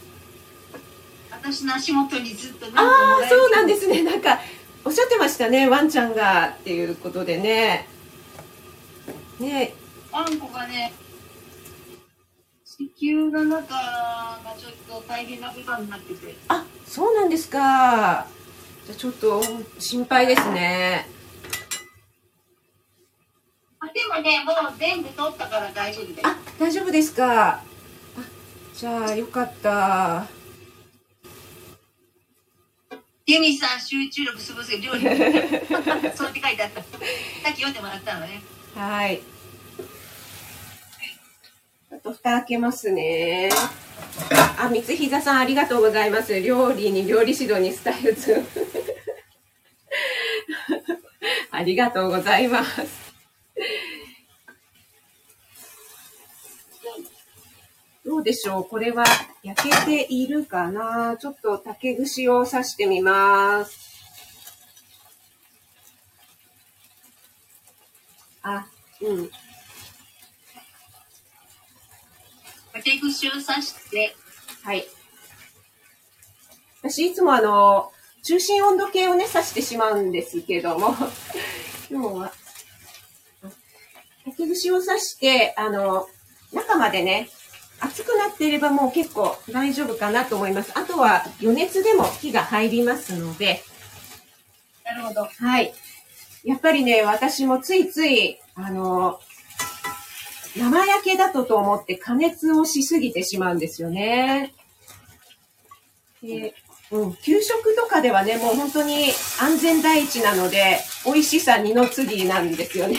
[1.30, 4.38] 私の足元にずっとああそうなんでですねなんか
[4.84, 7.86] おっしゃってましたねワンちゃんがっていうことでね
[9.38, 9.74] ね
[10.12, 10.92] ワンコがね、
[12.64, 16.34] 地球の中がちょっと大変なことになってて。
[16.48, 18.26] あ、そうなんですか。
[18.86, 19.42] じゃあちょっと
[19.78, 21.06] 心配ですね。
[23.78, 26.26] あでもね、もう全部取ったから大丈夫です。
[26.26, 27.50] あ、大丈夫ですか。
[27.50, 27.62] あ、
[28.74, 30.26] じゃあよかった。
[33.30, 35.02] ユニさん集中力すごすぎ料理。
[35.02, 35.06] そ
[36.26, 36.82] うって書いてあった。
[36.82, 36.88] さ
[37.52, 38.42] っき読んでもらったのね。
[38.74, 39.22] はい。
[41.92, 43.50] あと蓋開けますね。
[44.58, 46.40] あ、三つ膝さんありがとうございます。
[46.40, 48.42] 料理に料理指導にスタイルズ。
[51.52, 53.09] ありがとうございます。
[58.10, 58.64] どうでしょう？
[58.64, 59.04] これは
[59.44, 61.16] 焼けているかな？
[61.16, 63.78] ちょっと竹串を刺してみます。
[68.42, 68.66] あ、
[69.00, 69.30] うん。
[72.72, 74.16] 竹串を刺して、
[74.64, 74.84] はい。
[76.82, 77.92] 私いつもあの、
[78.24, 80.96] 中心温度計をね、刺してしまうんですけども、
[81.88, 82.32] 今日は、
[84.24, 86.08] 竹串を刺して、あの、
[86.52, 87.30] 中までね、
[87.80, 90.72] 熱くなっていればもう結構大丈夫かなと思います。
[90.74, 93.62] あとは余熱でも火が入りますので、
[94.84, 95.24] なるほど。
[95.24, 95.72] はい。
[96.44, 99.20] やっぱりね、私もついつい、あの、
[100.56, 104.52] 生焼けだとと思って加熱をしすぎてしまうんですよね。
[106.22, 106.54] で
[106.90, 112.98] うん、給食とかではね、もう本当に安全第一なので、美味しさ二の次なんですよね。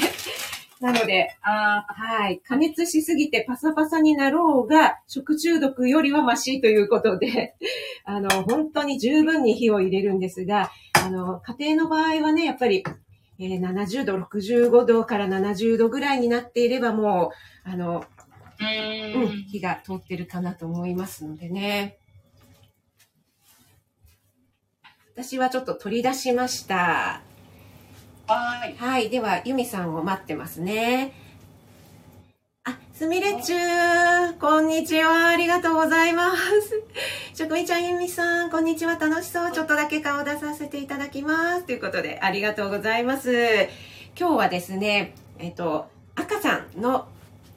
[0.82, 2.40] なので、あはい。
[2.40, 7.56] 加熱しすぎてパサパサになろうが、食中毒よりはマシということで、
[8.04, 12.84] あの、本当に十分に火を入れるんですが、あの、家庭の場合はね、やっぱり、
[13.40, 17.32] えー70度、65度から70度ぐらいになっていればも
[17.66, 18.04] う、あの、
[18.60, 19.44] ううん、ーん。
[19.46, 21.98] 火が通ってるかなと思いますのでね。
[25.16, 27.22] 私はちょっと取り出しました。
[28.32, 28.76] はい。
[28.78, 29.10] はい。
[29.10, 31.14] では、ユミさんを待ってますね。
[32.64, 35.28] あ、すみれちゅー、こんにちは。
[35.28, 36.82] ありがとうございます。
[37.36, 38.96] 職味ちゃん、ユミさん、こんにちは。
[38.96, 39.52] 楽しそう。
[39.52, 41.64] ちょっとだけ顔出させていただきます。
[41.64, 43.68] ということで、ありがとうございます。
[44.18, 47.08] 今日はですね、えっと、赤さんの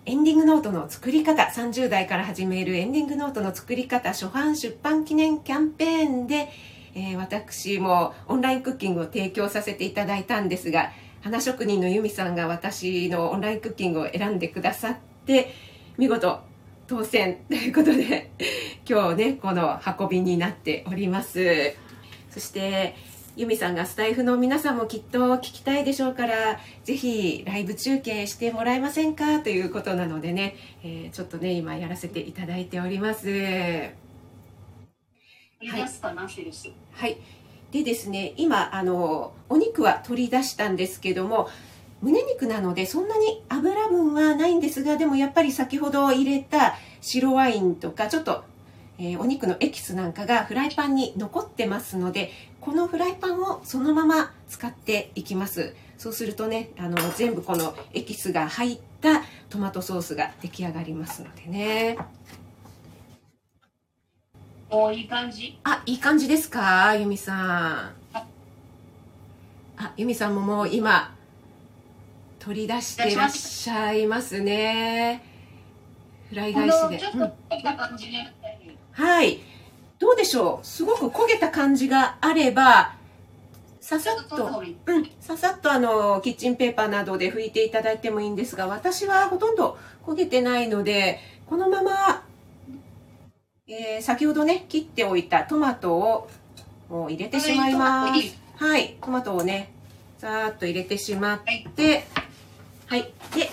[0.07, 6.51] エンディングノートの作り方、30代から始めるエンディングノートの作り方、初版出版記念キャンペーンで、
[6.95, 10.91] えー私もオンラインクッキングを提供させていただいたんですが
[11.23, 15.55] 花職人の由美さんが私のオンラインクッキングを選んでくださって
[15.97, 16.41] 見事
[16.87, 18.31] 当選ということで
[18.89, 21.75] 今日ねこの運びになっております。
[22.31, 22.95] そして
[23.37, 30.55] 由美さんがスタイフの皆さんもきっと聞きたいでしょうからぜひライブ中継してもらえませんかということなのでね、
[30.85, 34.04] えーちょっとね今やらせていただいております。
[35.71, 36.71] 取り出すかな、セルス。
[36.93, 37.17] はい。
[37.73, 41.49] でですね、今、あの、お肉は取り出したんですけども、
[42.03, 48.45] 胸肉なのでそんなに油分はないんですが、でもやっぱり先ほど入れた白ワインとか、ちょっと、
[48.99, 55.75] えーお肉のエキスなんかがフライパンに残ってますので、このフライパンをそのまま使っていきます。
[55.99, 61.97] そうするとね、あの、全部このエキスが入ったトマトソースが出来上がりますのでね。
[64.77, 65.57] おいい感じ？
[65.63, 66.97] あ、いい感じですか？
[66.97, 67.95] ゆみさん。
[69.77, 71.15] あ、ゆみさんももう今、
[72.41, 75.23] 取り出していらっしゃいますね。
[76.29, 78.29] フライこ返しで。
[78.93, 79.39] はい。
[79.99, 80.67] どうでしょう？
[80.67, 82.97] すごく焦げた感じがあれば、
[83.81, 84.63] ささっと。
[84.87, 92.25] うん、ささっとあの、キッチンペーパーなどで拭いていただいてもいいんですが、私はほとんど焦げてないので、このまま、
[93.67, 96.29] えー先ほどね、切っておいたトマトを
[96.91, 98.39] もう入れてしまいまはいす。
[98.57, 99.73] はい、トマトをね、
[100.19, 101.41] ざーっと入れてしまっ
[101.75, 102.05] て、
[102.87, 103.51] はい、で、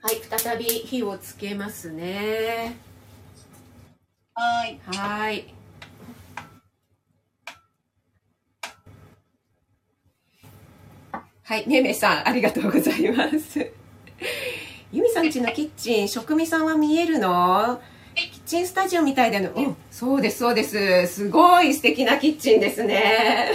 [0.00, 2.74] はい、再び火をつけますね。
[4.34, 4.80] はい。
[4.86, 5.54] はい。
[11.44, 13.70] はい、めいめいさん、ありがとうございます。
[14.90, 17.80] ゆみさんちのキッチン、職味さんは見えるの？
[18.30, 19.50] キッチンスタジオみたいだの。
[19.50, 21.06] うん、そうです、そうです。
[21.06, 23.50] すごい素敵なキッチンですね。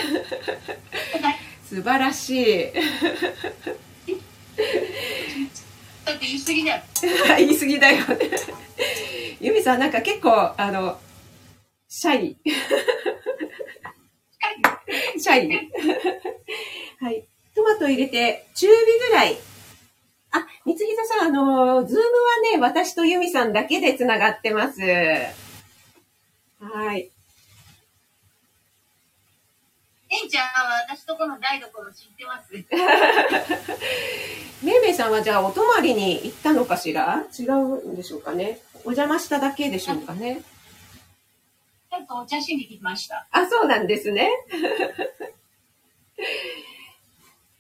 [1.70, 2.72] 素晴らしい。
[6.06, 6.82] だって言い過ぎだよ。
[7.38, 8.18] 言い過ぎだよね。
[9.40, 11.00] ゆみさん、なんか結構、あの、
[11.90, 12.38] シャイ。
[15.20, 15.72] シャイ。
[17.00, 17.28] はい。
[17.56, 18.74] トマト入れて、中火
[19.10, 19.38] ぐらいあ、
[20.68, 22.08] 三つひざさん、あの、 Zoom は
[22.58, 24.82] ね、私とユミさんだけでつながってます。
[24.82, 24.88] は
[26.96, 27.10] い。
[30.10, 30.50] えんちゃんは
[30.90, 32.52] 私とこの台所知ってます？
[34.66, 37.24] めいめいさんはじゃあお泊まりに行ったのかしら？
[37.40, 38.60] 違うんでしょうかね。
[38.80, 40.42] お邪魔しただけでしょうかね。
[41.92, 43.26] ちょっとお茶しに来ました。
[43.32, 44.32] あ、そうなんですね。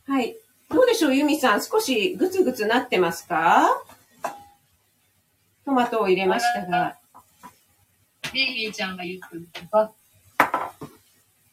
[0.08, 0.36] はい。
[0.70, 1.62] どうでしょう、ユミさん。
[1.64, 3.82] 少しグツグツなってますか？
[5.66, 6.98] トマトを入れましたが。
[8.34, 9.38] ベイビーちゃんが言って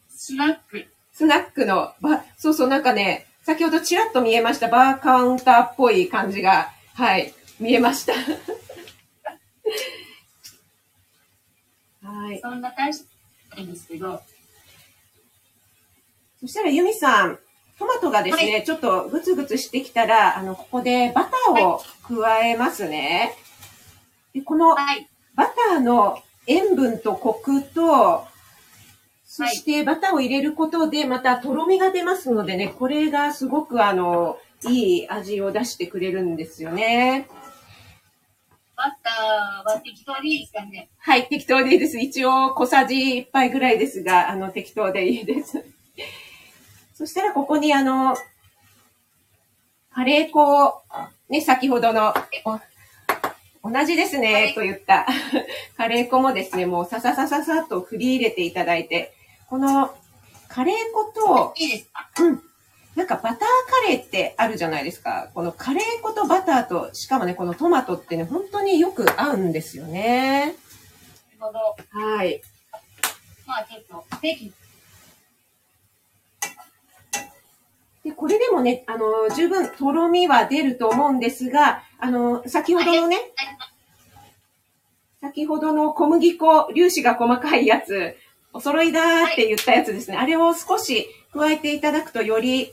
[0.09, 0.87] スナック。
[1.13, 4.69] スナックの、ば、そうそう、なんかね、先ほどちらっと見えました。
[4.69, 8.15] バーカウンターっぽい感じが、はい、見えました。
[12.03, 12.41] はい。
[12.41, 13.05] そんな大し
[13.51, 14.23] たいんですけど、
[16.41, 17.39] そしたらユミさん、
[17.79, 23.35] トマトがですね、はちょっとグツグツしてきたら、あの、ここでバターを加えますね。
[24.33, 25.09] でこのはい。
[25.35, 28.25] バターの塩分とコクと、
[29.25, 37.27] そしてバターを入れることでまたとろみが出ますのでね、これがすごくあの、いい味を出してくれるんですよね。
[38.77, 40.89] バターは適当でいいですかね？
[40.99, 41.99] はい、適当でいいです。
[41.99, 45.65] 一応小さじ1杯ぐらいですが、あの、適当でいいです。
[46.95, 48.17] そしたらここにあの、
[49.93, 50.83] カレー粉を、
[51.29, 52.15] ね、先ほどの、
[53.63, 55.07] お同じですね、と言った
[55.77, 59.15] カレー粉もですね、もうさささささっと振り入れていただいて、
[59.49, 59.95] この
[60.49, 62.09] カレー粉と、いいですか？
[62.23, 62.43] うん。
[62.95, 65.29] なんかバターカレーってあるじゃないですか。
[65.35, 70.55] このカレー粉とバターと、しかもね、このトマトってね、本当によく合うんですよね。
[71.41, 71.59] なるほど。
[71.91, 72.41] はい。
[73.47, 74.53] まあちょっと、適宜
[78.05, 83.19] で、これでもね、あの、十分とろみは出ると思うんですが、あの、先ほどのね、
[85.23, 88.15] 先ほどの小麦粉、粒子が細かいやつ、
[88.53, 90.19] お揃いだーって言ったやつですね。
[90.19, 92.73] あれを少し加えていただくとより、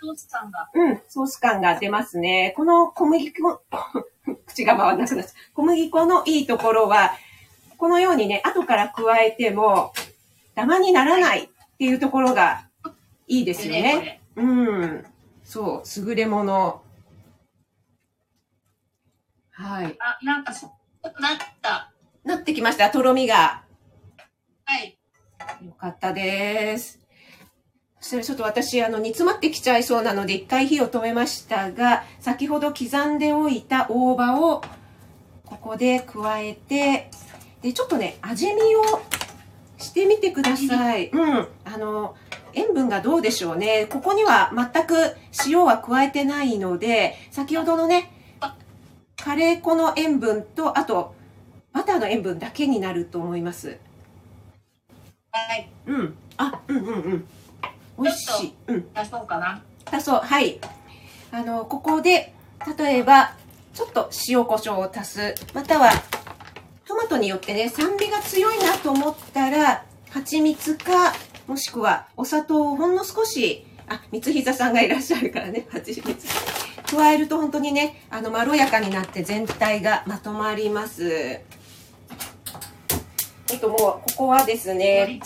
[0.00, 2.52] ソースさんが、うん、ソース感が出ますね。
[2.56, 3.60] この小麦粉、
[4.46, 5.34] 口が回らなくなっちゃう。
[5.54, 7.12] 小麦粉のいいところは、
[7.78, 9.94] このようにね、後から加えても、
[10.54, 11.48] ダマにならないっ
[11.78, 12.67] ていうところが
[13.28, 14.20] いいですよね。
[14.34, 15.04] こうん。
[15.44, 16.82] そう、優れもの。
[19.50, 19.88] はい。
[19.88, 21.92] れあ、なんかそ、なった。
[22.24, 23.62] なってきました、とろみが。
[24.64, 24.98] はい。
[25.64, 26.98] よかったです。
[28.00, 34.62] ちょっと私、あの、煮詰まってきちゃいそうなので、一回火を止めましたが、先ほど刻んでおいた大葉を、
[35.44, 37.10] ここで加えて、
[37.60, 39.02] で、ちょっとね、味見を
[39.78, 41.10] してみてください。
[41.10, 41.48] うん。
[41.64, 42.16] あの、
[42.58, 43.86] 塩分がどうでしょうね。
[43.86, 45.16] ここには全く
[45.46, 48.10] 塩は加えてないので、先ほどのね、
[49.16, 51.14] カレー粉の塩分と、あと、
[51.72, 53.78] バターの塩分だけになると思います。
[55.30, 55.68] はい。
[55.86, 56.14] うん。
[56.36, 57.28] あ、うんうんうん。
[58.00, 58.54] 美味しい。
[58.68, 58.92] うん。
[58.94, 59.62] 出そうかな。
[59.90, 60.20] だそう。
[60.20, 60.58] はい。
[61.30, 62.32] あの、ここで、
[62.78, 63.34] 例えば、
[63.74, 65.34] ちょっと塩コショウを足す。
[65.54, 65.90] または、
[66.86, 71.12] トマトによってね、酸味が強いなと思ったら、蜂蜜か、
[71.48, 76.26] もしくはお砂糖をほんの少し、あ、三つ膝さんがいらっしゃるからね、蜂蜜。
[76.90, 81.10] 加えると本当にね、あの、まろやかになって全体がまとまります。
[81.10, 81.44] え
[83.56, 85.20] っと、もう、ここはですね、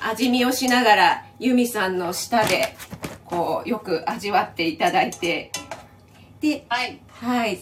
[0.00, 2.76] 味見をしながらユミさんの舌で
[3.24, 5.50] こうよく味わっていただいて
[6.40, 7.00] ではい。
[7.08, 7.58] はい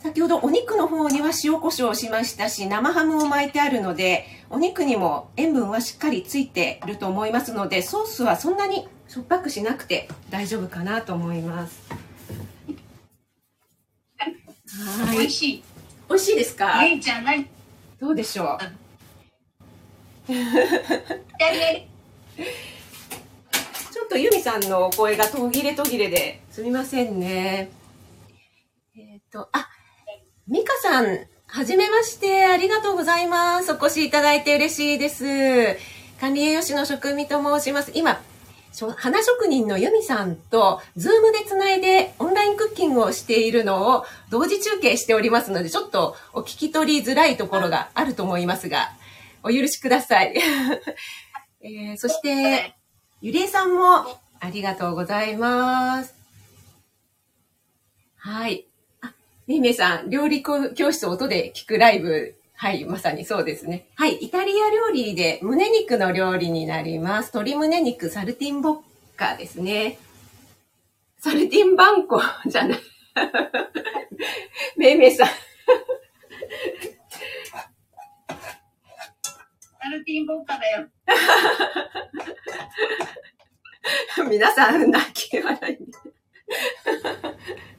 [0.00, 11.82] 先ほどお肉の方には塩コショウをしましたし生ハムを巻いてあるのでお肉にも塩分はしっかりついていると思いますのでソースはそんなにしょっぱくしなくて大丈夫かなと思います。
[14.16, 15.16] はい。
[15.18, 15.64] 美味しい。
[16.08, 16.82] 美味しいですか？
[16.82, 17.48] レイちゃん、何
[17.98, 18.56] どうでしょ
[20.28, 20.32] う？
[20.32, 27.72] ちょっとユミさんのお声が途切れ途切れですみませんね。
[28.96, 29.68] えっ、と、あ、
[30.46, 33.70] ミカさん、はじめまして、ありがとうございます。
[33.70, 35.78] お越しいただいて嬉しいです。
[36.20, 37.92] 管理栄養士の職味と申します。
[37.94, 38.20] 今、
[38.96, 48.90] 花職人のユミさんと、 Zoom でつないでオンラインクッキングをしているのを同時中継しておりますので、ちょっとお聞き取りづらいところがあると思いますが、
[49.44, 50.34] お許しください。
[51.62, 52.74] えーそして、
[53.20, 56.16] ゆりえさんもありがとうございます。
[58.16, 58.66] はい。
[59.46, 62.34] あ、めさん、料理教室を音で聞くライブ。
[62.56, 63.88] はい、まさにそうですね。
[63.94, 67.26] はい、イタリア料理で胸肉の料理になります。
[67.34, 68.80] 鶏胸肉サルティンボッ
[69.16, 69.98] カですね。
[71.18, 72.78] サルティンバンコじゃない。
[74.76, 75.26] めいめいさん。
[75.26, 75.34] サ
[79.90, 80.88] ルティンボッカだよ。
[84.30, 85.78] 皆さん、泣き笑い。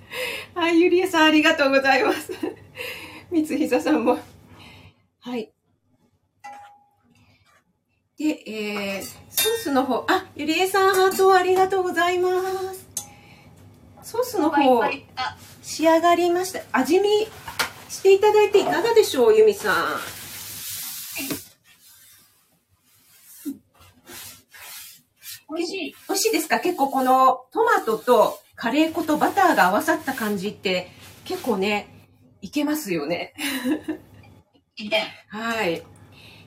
[0.56, 2.32] はい、ゆりえさん、ありがとうございます。
[3.32, 4.20] 三ひささんも。
[5.20, 5.52] はい。
[8.18, 12.30] で、えー、ソースの方、あ、ゆりえさん、ハートありがとうございま
[12.74, 12.88] す。
[14.04, 14.82] ソースの方、
[15.62, 16.62] 仕上がりました。
[16.72, 17.10] 味見
[17.90, 20.00] していただいていかがでしょう、ゆみさん。
[25.56, 25.96] 美味しい。
[26.08, 26.60] 美味しいですか？
[26.60, 30.92] 結構このトマトとカレー粉とバターが合わさった感じって
[31.26, 31.88] 結構ね、
[32.42, 33.34] いけますよね。
[35.30, 35.84] はい。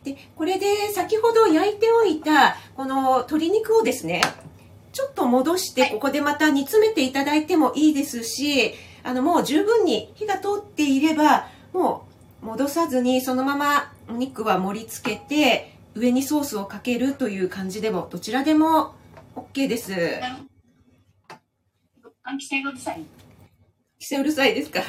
[0.05, 4.23] で、これで先ほど焼いておいたこの鶏肉をですね、
[4.93, 12.07] ちょっと戻してここでまた煮詰めていただいてもいいですし、あのもう十分に火が通っていれば、も
[12.43, 18.95] う戻さずにそのままお肉は盛り付けて、上にソースをかけるという感じでもどちらでも
[19.35, 19.93] OK です。
[22.29, 22.97] 換気扇がうるさい？
[22.97, 23.07] 規
[24.01, 24.81] 制うるさいですか？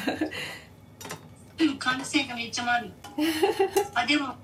[1.56, 2.90] 換気扇がめっちゃ回る。
[3.94, 4.34] あ、でも、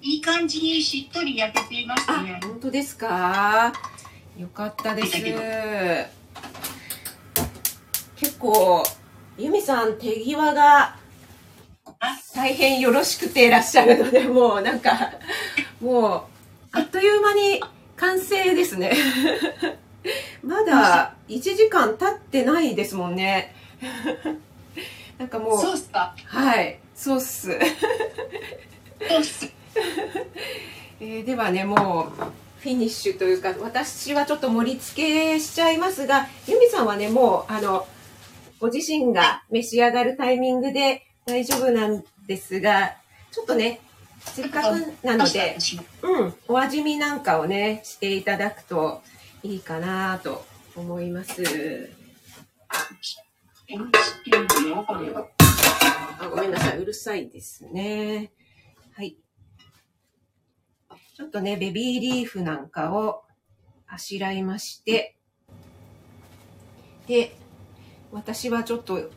[0.00, 2.38] いい感じにしっとり焼けていましたね。
[2.42, 3.72] 本当ですか？
[4.38, 5.16] よかったです。
[8.16, 8.84] 結構、
[9.36, 10.96] 由美さん手際が
[12.32, 15.10] 大変よろしくていらっしゃるので、もうなんか、
[15.80, 16.22] もう、
[16.70, 17.60] あっという間に
[17.96, 18.92] 完成ですね。
[20.42, 23.54] まだ1時間経ってないですもんね。
[25.18, 25.60] なんかもう。
[25.60, 26.14] そうっすか？
[26.24, 27.50] はい、そうっす。
[29.08, 29.48] そうっす。
[31.00, 32.22] えー、ではね、もう、
[32.60, 35.02] フィニッシュというか、私はちょっと盛り付
[35.34, 37.86] けしちゃいますが、ユミさんはね、もう、あの、
[38.58, 42.96] ご自身が召し上がるタイミングで大丈夫なんですが、
[43.30, 43.80] ちょっとね、
[44.24, 45.56] せっかくなので、
[46.02, 49.02] うん、お味見なんかをね、していただくと
[49.42, 51.90] いいかなと思います。
[56.20, 58.32] あごめんなさい、うるさいですね。
[58.94, 59.16] はい。
[61.16, 63.22] ちょっとね、ベビーリーフなんかを
[63.86, 65.16] あしらいまして、
[67.06, 67.36] で、
[68.10, 69.10] 私はちょっと、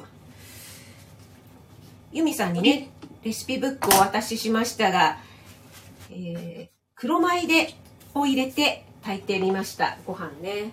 [2.12, 2.90] ユミさんにね、
[3.24, 5.18] レシピブックをお渡ししましたが、
[6.10, 7.74] えー、黒米で
[8.14, 9.98] を入れて炊いてみました。
[10.06, 10.72] ご飯ね。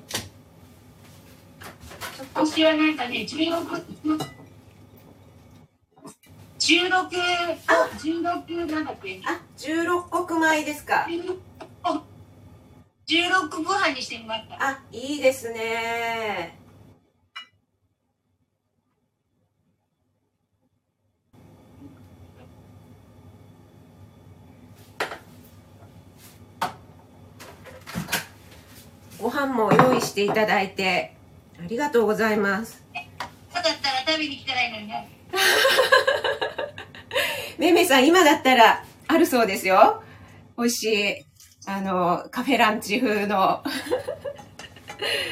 [2.34, 3.84] 私はなんかね、16、
[6.58, 6.90] 16、
[7.68, 9.20] あ、16なんだっけ？
[9.24, 11.06] あ、16穀米ですか。
[13.06, 14.56] 16ご飯にしてみました。
[14.60, 16.57] あ、いいですね。
[29.28, 31.14] ご飯も用意していただいて
[31.62, 32.82] ありがとうございます。
[32.94, 33.74] だったら
[34.06, 35.06] 食べに来たらいいのにね。
[37.58, 40.02] めめさん今だったらあるそうですよ。
[40.56, 41.26] 美味しい
[41.66, 43.62] あのカフェランチ風の。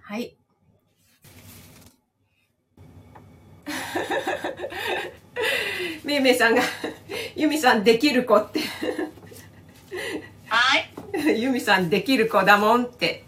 [0.00, 0.34] はい。
[6.04, 6.62] めいめいさんが、
[7.36, 8.58] ゆみさんできる子って。
[10.48, 10.90] はい。
[11.40, 13.22] ゆみさんできる子だもんって。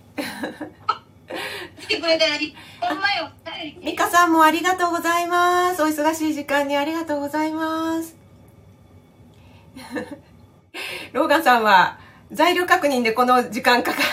[1.81, 2.33] 来てくれたら、
[2.81, 3.31] ほんまよ。
[3.81, 5.83] みかさんもありがとうございます。
[5.83, 8.17] お忙しい時間にありがとうございます。
[11.13, 12.01] ローガンさんは、
[12.35, 14.05] 材料確認でこの時間かかる。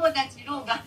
[0.00, 0.82] 友達ローが。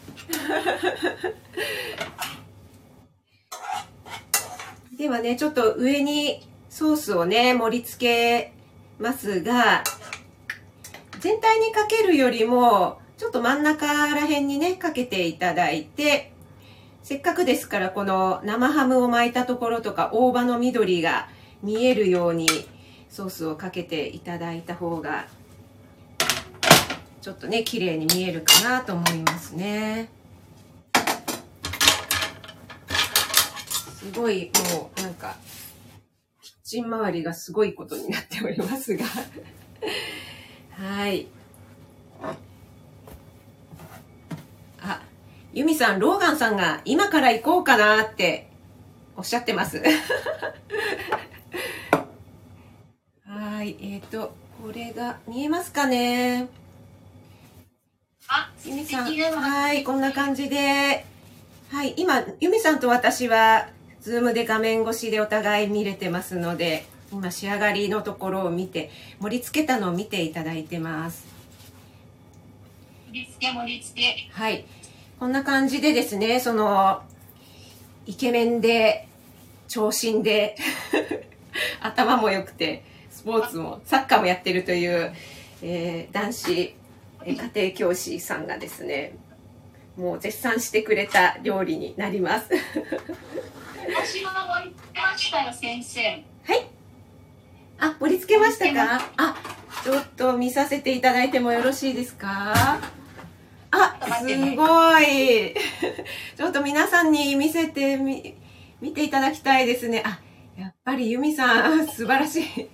[4.97, 8.53] ではね、ちょっと上にソースをね、盛り付け
[8.97, 9.83] ますが、
[11.19, 16.32] 全体にかけるよりも、ちょっと真ん中ら辺にね、かけていただいて、
[17.03, 21.27] せっかくですからこの生ハムを巻いたところとか大葉の緑が
[21.61, 22.47] 見えるように
[23.09, 25.27] ソースをかけていただいた方が
[27.21, 30.09] ちょっとね綺麗に見えるかなと思いますね
[34.03, 35.35] すごいもうなんか
[36.41, 39.05] キッチン周りがすごいことになっておりますが。
[40.71, 41.27] はい。
[44.81, 45.01] あ、
[45.53, 48.49] ユミさん、ローガンさんが今から行こうかなって
[49.15, 49.83] おっしゃってます。
[53.23, 56.47] はい、えっ、と、これが見えますかね？
[58.27, 61.05] あ、ユミさん、はい、こんな感じで、
[61.69, 63.67] はい、今、ユミさんと私は、
[64.01, 68.89] ズームで画面越しでお互い見れてますので、今仕上がりのところを見て、
[69.19, 71.27] 盛り付けたのを見ていただいてます。
[73.11, 74.29] 盛り付け盛り付け。
[74.31, 74.65] はい。
[75.23, 77.01] こんな感じでですね、その、
[78.05, 79.07] イケメンで、
[79.69, 80.57] 長身で、
[81.79, 85.13] 頭も良くて、スポーツも、サッカーもやってるという、
[85.61, 89.13] えー男子、えー家庭教師さんがですね、
[89.95, 92.49] もう絶賛してくれた料理になります。
[92.51, 96.01] 私は盛り付けましたよ、先生。
[96.03, 96.17] は
[96.53, 96.67] い。
[97.79, 99.09] あ、盛り付けましたか？
[99.15, 99.35] あ、
[99.85, 102.81] ちょっと見させていただいてもよろしいですか？
[103.75, 105.55] あ、すごい。
[106.37, 108.35] ちょっと皆さんに見せてみ、
[108.79, 110.03] 見ていただきたいですね。
[110.05, 110.19] あ、
[110.57, 112.69] やっぱりユミさん、 素晴らしい。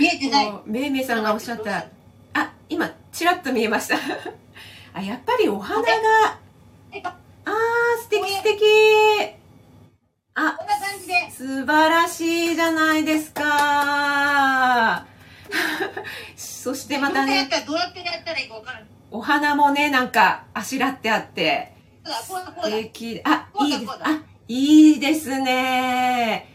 [0.00, 0.52] 見えてない。
[0.64, 1.86] めいめいさんがおっしゃった。
[2.32, 3.96] あ、今、ちらっと見えました。
[4.94, 5.88] あ、やっぱりお花が、
[7.44, 8.62] あー、素敵素敵。
[10.34, 11.30] あ、こんな感じで。
[11.30, 15.06] 素晴らしいじゃないですか。
[16.36, 18.91] そしてまたね、どうやったらどうやってやったらいいかわからない。
[19.14, 21.74] お花もね、なんか、あしらってあって、
[22.26, 22.50] 素だ。
[22.70, 23.20] 敵。
[23.24, 23.92] あ、いいです。
[24.00, 26.48] あ、いいですね。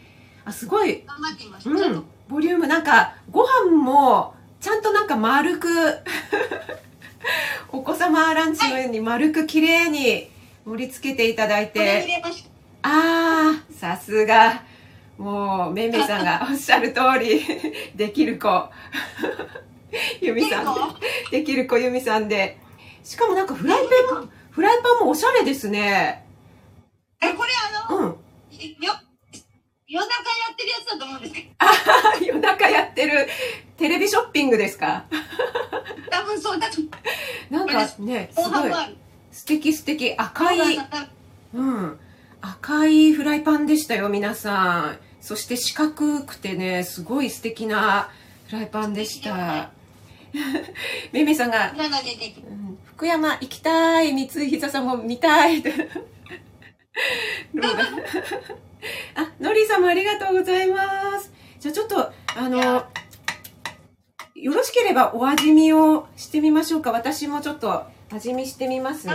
[0.44, 1.04] あ、すごい。
[1.66, 2.04] うん。
[2.28, 5.68] ボリューム、なんか、ご飯も、ちゃんとなんか丸く、
[7.70, 10.28] お子様ランチのように丸く綺麗に
[10.66, 12.50] 盛り付けていただいて、れました。
[12.82, 14.64] あー、さすが。
[15.16, 17.40] もう、めいめいさんがおっしゃる通り、
[17.94, 18.68] できる子。
[20.20, 20.64] ゆみさん
[21.30, 22.58] で、できる子ゆみさんで。
[23.04, 23.78] しかもなんかフライ
[24.08, 26.24] パンも、フライパンもおしゃれですね。
[27.22, 27.50] え、これ
[27.88, 28.08] あの、うん。
[28.08, 28.16] よ、
[29.86, 31.72] 夜中やってるやつだと思うんですけど、あ
[32.22, 33.28] 夜中やってる
[33.76, 35.04] テレビショッピングですか？
[36.10, 36.76] 多分そうだと。
[37.50, 38.72] なんかね、すごい。
[39.32, 40.14] 素敵素敵。
[40.16, 40.58] 赤い、
[41.54, 41.98] うん。
[42.40, 44.98] 赤いフライパンでしたよ、皆さん。
[45.20, 48.10] そして四角くてね、すごい素敵な
[48.48, 49.70] フライパンでした。
[51.12, 51.72] めめさんが、
[52.84, 55.62] 福山行きたい、三井ひざさんも見たい。
[59.14, 61.32] あ、のりさんもありがとうございます。
[61.58, 62.86] じゃあちょっと、あの、
[64.34, 66.92] よろしければお味見をしてみましょうか。
[66.92, 69.14] 私もちょっと味見してみますね。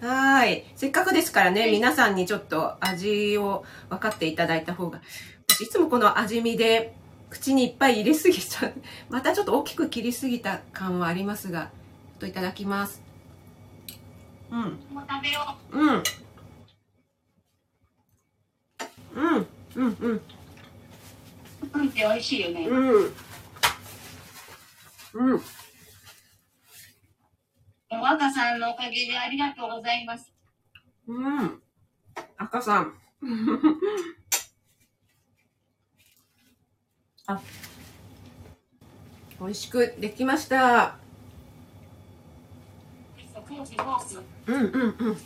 [0.00, 0.64] はい。
[0.76, 5.00] せっかくですからね、はい皆さんにちょっと味を分かっていただいた方が。
[5.48, 6.94] 私いつもこの味見で
[7.30, 8.72] 口にいっぱい入れすぎちゃう。
[9.08, 11.70] またちょっと大きく切りすぎた感はありますが、
[12.18, 13.00] といただきます。
[14.50, 14.58] うん。
[14.92, 16.02] もう食べようん。
[19.14, 19.46] うん。
[19.76, 19.96] うん。
[20.00, 20.12] うん。
[20.12, 20.22] う。
[21.74, 22.66] うんって美味しいよね。
[22.66, 23.14] うん。
[25.14, 25.42] うん。
[27.90, 30.32] 若さんのおかげでありがとうございます。
[31.06, 31.62] うん。
[32.36, 32.94] 赤さん。
[37.32, 37.40] あ、
[39.40, 40.96] 美味しくできました。
[44.46, 45.16] うんうんうん。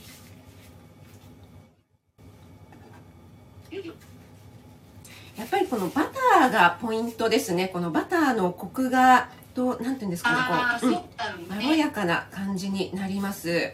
[5.36, 7.68] やっぱりこのバターがポイントですね。
[7.68, 10.36] このバターのコクが、と、なんていうんですかね、
[10.80, 11.02] こう、そう
[11.40, 11.78] うんまろね。
[11.78, 13.72] やかな感じになります。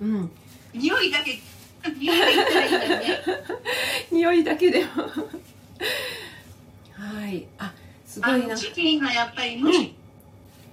[0.00, 0.30] うん。
[0.74, 1.38] 匂いだけ。
[4.10, 4.90] 匂い だけでも。
[6.94, 7.46] はい。
[7.58, 7.72] あ、
[8.06, 9.94] すごいなチキンがやっぱり蒸し、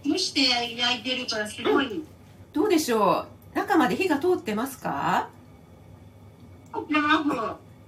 [0.06, 2.04] 蒸して焼いてるからすごい。
[2.54, 3.56] どうでしょう？
[3.58, 5.30] 中まで火が通ってますか？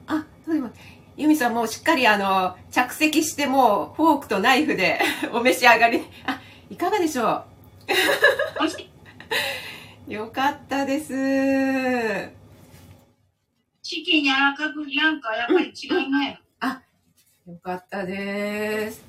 [0.08, 0.70] あ、そうでも、
[1.18, 5.00] ユミさんもうしっかりあの、着席してもうフォークとナイフで
[5.34, 6.02] お召し上がり。
[6.26, 7.44] あ、いかがでしょ
[10.08, 10.12] う？
[10.12, 12.32] よかったです。
[13.84, 16.42] チキン柔らかくなんかやっぱり違いない。
[17.48, 19.04] よかったです。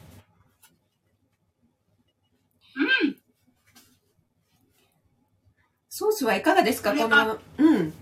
[3.05, 3.17] うん。
[5.91, 6.93] ソースはいかがですか？
[6.95, 7.93] この、うん。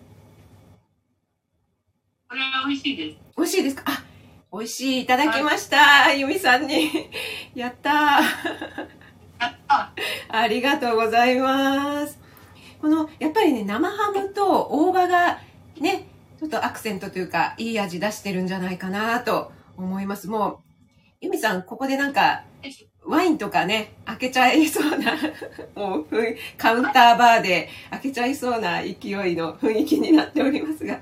[2.29, 3.19] これは美味しいです。
[3.37, 3.83] 美味しいですか？
[3.87, 4.05] あ、
[4.53, 5.03] 美味しい。
[5.03, 6.13] いただきました。
[6.15, 6.91] ユミさんに。
[7.57, 8.23] やったー。
[10.29, 12.19] ありがとうございます。
[12.81, 15.41] この、やっぱりね、生ハムと大葉が
[15.79, 16.07] ね、
[16.39, 19.53] ちょっとアクセントというか、いい味出してるんじゃないかなと
[19.85, 20.29] 思います。
[20.29, 20.59] もう、
[21.21, 22.45] ユミさん、ここでなんか、
[23.05, 25.15] ワインとかね、開けちゃいそうな、
[25.75, 26.07] もう、
[26.57, 31.01] カウンターバーで開けちゃいそうな勢いの雰囲気になっておりますが、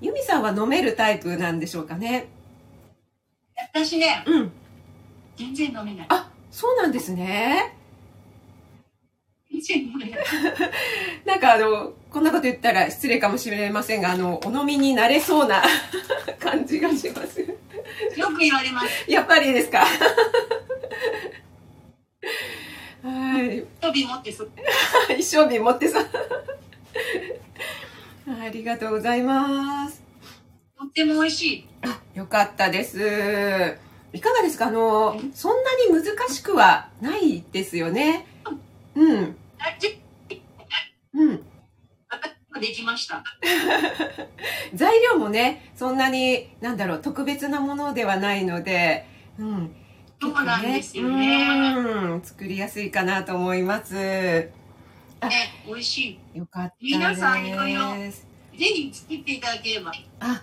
[0.00, 2.26] ユミさんは飲めるタイプなんでしょうかね？
[3.72, 4.52] 私ね、うん。
[5.36, 6.06] 全然飲めない。
[6.10, 7.74] あ、そうなんですね。
[9.50, 10.20] 全然飲めない。
[11.24, 15.62] なんかあの、こんなこと言ったら失礼かもしれませんが、あの、お飲みになれそうな
[16.38, 17.42] 感じがします。
[18.16, 19.10] よく言われます。
[19.10, 19.84] やっぱりですか？
[23.02, 23.62] はい。
[23.80, 24.46] 飛び持ってそ、
[25.16, 26.00] 一生瓶持ってさ。
[28.28, 30.02] ありがとうございます。
[30.78, 31.66] とっても美味しい。
[31.82, 32.98] あ、よかったです。
[34.12, 34.66] いかがですか？
[34.66, 38.26] あの、そんなに難しくはないですよね。
[38.94, 39.36] うん。
[41.14, 41.45] うん。
[42.58, 43.22] できました。
[44.74, 49.06] 材料もね、そんなに、なんだろう、特別なものではないので、
[49.38, 49.76] うん。
[50.20, 51.74] そうなんですよね。
[51.76, 52.22] うん。
[52.22, 54.50] 作りやすいかなと思います。
[55.20, 56.74] あね、美味しよかった。
[56.80, 58.10] 皆さんいろいろい。
[58.10, 58.24] ぜ
[58.56, 59.92] ひ作っていただければ。
[60.20, 60.42] あ、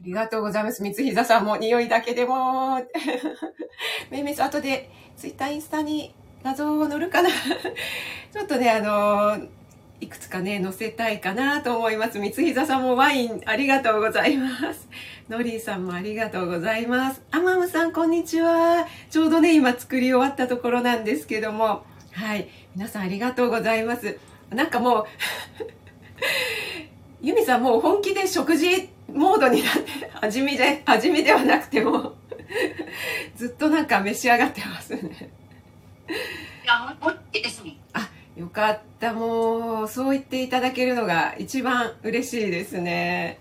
[0.00, 0.82] りがとうございます。
[0.82, 2.80] 三膝さんも匂いだけでも。
[4.10, 7.30] めいめいさん、後でツイッター、インスタに画像を載るかな。
[8.32, 9.48] ちょっとね、あの
[10.00, 12.18] いくつかね、載せたいかなと思います。
[12.18, 14.88] 三膝さんもワインありがとうございます。
[15.28, 17.22] ノリーさんもありがとうございます。
[17.32, 18.86] アマムさん、こんにちは。
[19.10, 21.84] ちょうどね、今作り終わったところなんですけども。
[22.12, 22.48] はい。
[22.76, 24.18] 皆さんありがとうございます。
[24.50, 25.06] なんかもう、
[27.26, 29.82] ユミさんもう本気で食事モードになって、
[30.20, 32.14] 味見で、味見ではなくても、
[33.34, 35.00] ずっとなんか召し上がってますね。
[36.62, 37.76] いや、美味しいですね。
[37.92, 38.08] あ、
[38.38, 39.12] よかった。
[39.12, 43.40] もう、そう言っていただけるのが一番嬉しいですね。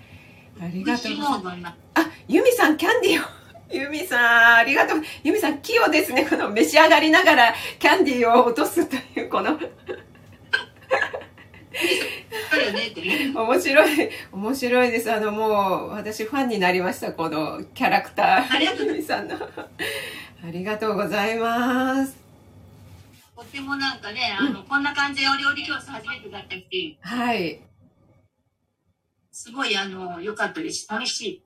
[0.60, 1.76] ありがとうございます。
[1.94, 3.28] あ、ユミさん、キャンディーを。
[3.72, 5.04] ユミさん、ありがとう。
[5.24, 6.26] ユミさん、器用ですね。
[6.26, 9.60] この召し上がりながらキャンディーを落とすという、この。
[13.36, 15.14] 面白い、面白いです。
[15.14, 17.14] あの、もう、私ファンになりました。
[17.14, 18.56] このキャラクター。
[18.56, 19.36] ありがとうユミさんの。
[19.36, 19.40] あ
[20.52, 22.27] りがとうございます。
[23.38, 27.62] とってもなんかね、あの、こんな感じでお料理教室初めてだったし、はい。
[29.32, 30.88] すごいあの、良かったです。
[30.90, 31.36] 楽しい。
[31.36, 31.42] よ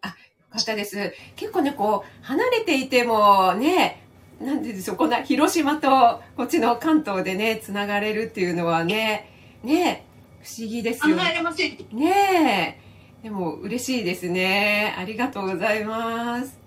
[0.52, 1.14] かったです。
[1.36, 4.06] 結構ね、こう、離れていてもね、
[4.40, 9.30] なんででしょう、こんな広島とこっちの関東でね、つながれるっていうのはね、
[9.62, 10.06] ね、
[10.42, 11.78] 不思議です考よえれません。
[11.92, 12.80] ね
[13.22, 13.24] え。
[13.24, 14.96] でも嬉しいですね。
[14.98, 16.58] ありがとうございます。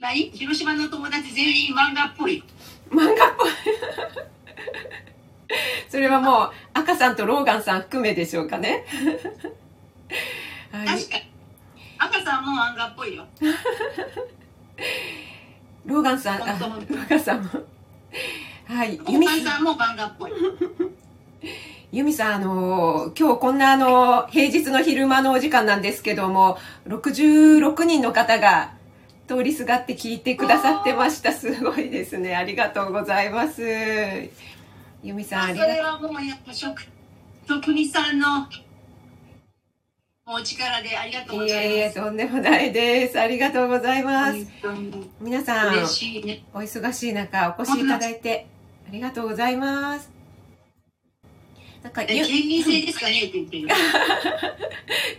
[0.00, 2.42] 何広島の友達全員漫画っぽい。
[2.92, 3.50] 漫画っぽい。
[5.88, 8.84] それはもう、赤さんとローガンさん含めでしょうかね。
[10.70, 11.32] はい確かに。
[11.98, 13.26] 赤さんも漫画っぽいよ。
[15.84, 17.50] ローガンさん、あ、ロ本当ーガンさんも。
[18.66, 20.32] はい、おユミ母さんも漫画っぽい。
[21.92, 26.56] ユミさん、あの、今日こんなあの、平日の昼間のお時間なんですけども、
[26.88, 28.72] 66人の方が
[29.26, 31.32] 通りすがって聞いてくださってました。
[31.32, 32.34] すごいですね。
[32.36, 33.62] ありがとうございます。
[35.02, 36.86] ユミさん、あそりがとうれはもうやっぱ食、
[37.46, 38.46] 徳美さんの
[40.26, 42.00] お力でありがとうございえいえ、います。
[42.00, 43.20] とんでもないです。
[43.20, 44.46] ありがとうございます。
[45.20, 45.82] 皆さん、ね。
[46.54, 48.46] お忙しい中、お越しいただいて、
[48.88, 50.10] ありがとうございます。
[51.82, 53.24] なんか、県民性ですかね？
[53.24, 53.68] って言ってる。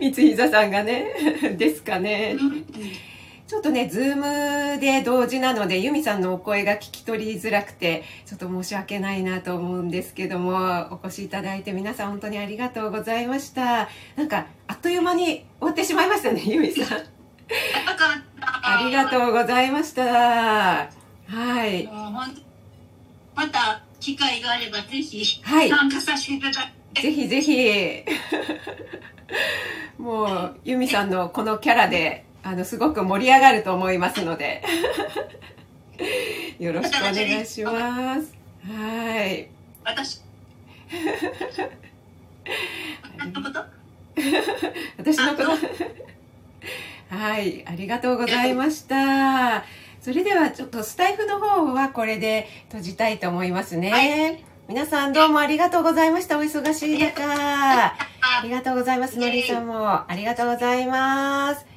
[0.00, 2.36] 三膝さんがね、ですかね。
[2.38, 2.66] うん
[3.46, 10.54] ちょっとね、 Zoom で同時なので、ユミさんのお声が聞き取りづらくて、ちょっと申し訳ないなと思うんですけども、
[10.90, 13.90] お越しいただいて皆さん本当にありがとうございました。
[14.16, 16.98] なんか、あっという間に終わってしまいましたね、 ユミさん。
[18.46, 20.04] ありがとうございました。
[20.04, 20.88] は
[21.66, 21.86] い。
[23.34, 28.04] また機会があればぜひはい参加させていただいて、ぜひぜひ。
[29.98, 34.62] もう、ユミさんのこのキャラで、あの、すごく盛り上がると思いますので。
[36.60, 38.34] よろしくお願いします。
[38.68, 39.48] はい。
[39.82, 40.20] 私
[43.08, 43.64] 私のこと？
[44.98, 47.16] 私のこと？
[47.16, 49.64] はい、ありがとうございました。
[50.00, 53.90] それではちょっとスタイフの方はこれで閉じたいと思いますね。
[53.90, 56.38] はい皆さんどうもありがとうございました。
[56.38, 57.22] お忙しい中。
[57.22, 57.94] あ
[58.40, 59.18] ありがとうございます。
[59.18, 61.73] のりさんもありがとうございます。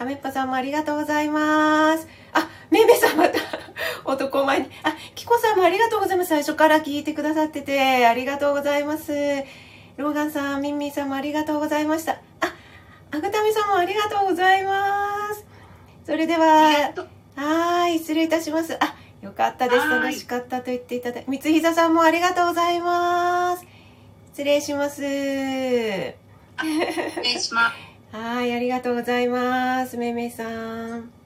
[0.00, 2.08] カメッパさんもありがとうございます。
[2.32, 3.38] あ、めめさんまた、
[4.10, 4.70] 男前に。
[4.82, 6.30] あ、キコさんもありがとうございます。
[6.30, 9.12] 最初から聞いてくださってて、ありがとうございます。
[9.98, 12.12] ローガンさん、ミンミンさんもありがとうございました。
[12.12, 12.18] あ、
[13.10, 15.44] アグタミさんもありがとうございます。
[16.06, 16.94] それでは、
[17.36, 18.78] はい、失礼いたします。
[18.82, 19.86] あ、よかったです。
[19.86, 23.66] 楽しかったと言っていただいて、三膝さんもありがとうございます。
[24.32, 25.02] 失礼します。
[25.02, 25.04] 失
[27.22, 27.89] 礼します。
[28.12, 29.96] はい、ありがとうございます。
[29.96, 31.19] めめさん。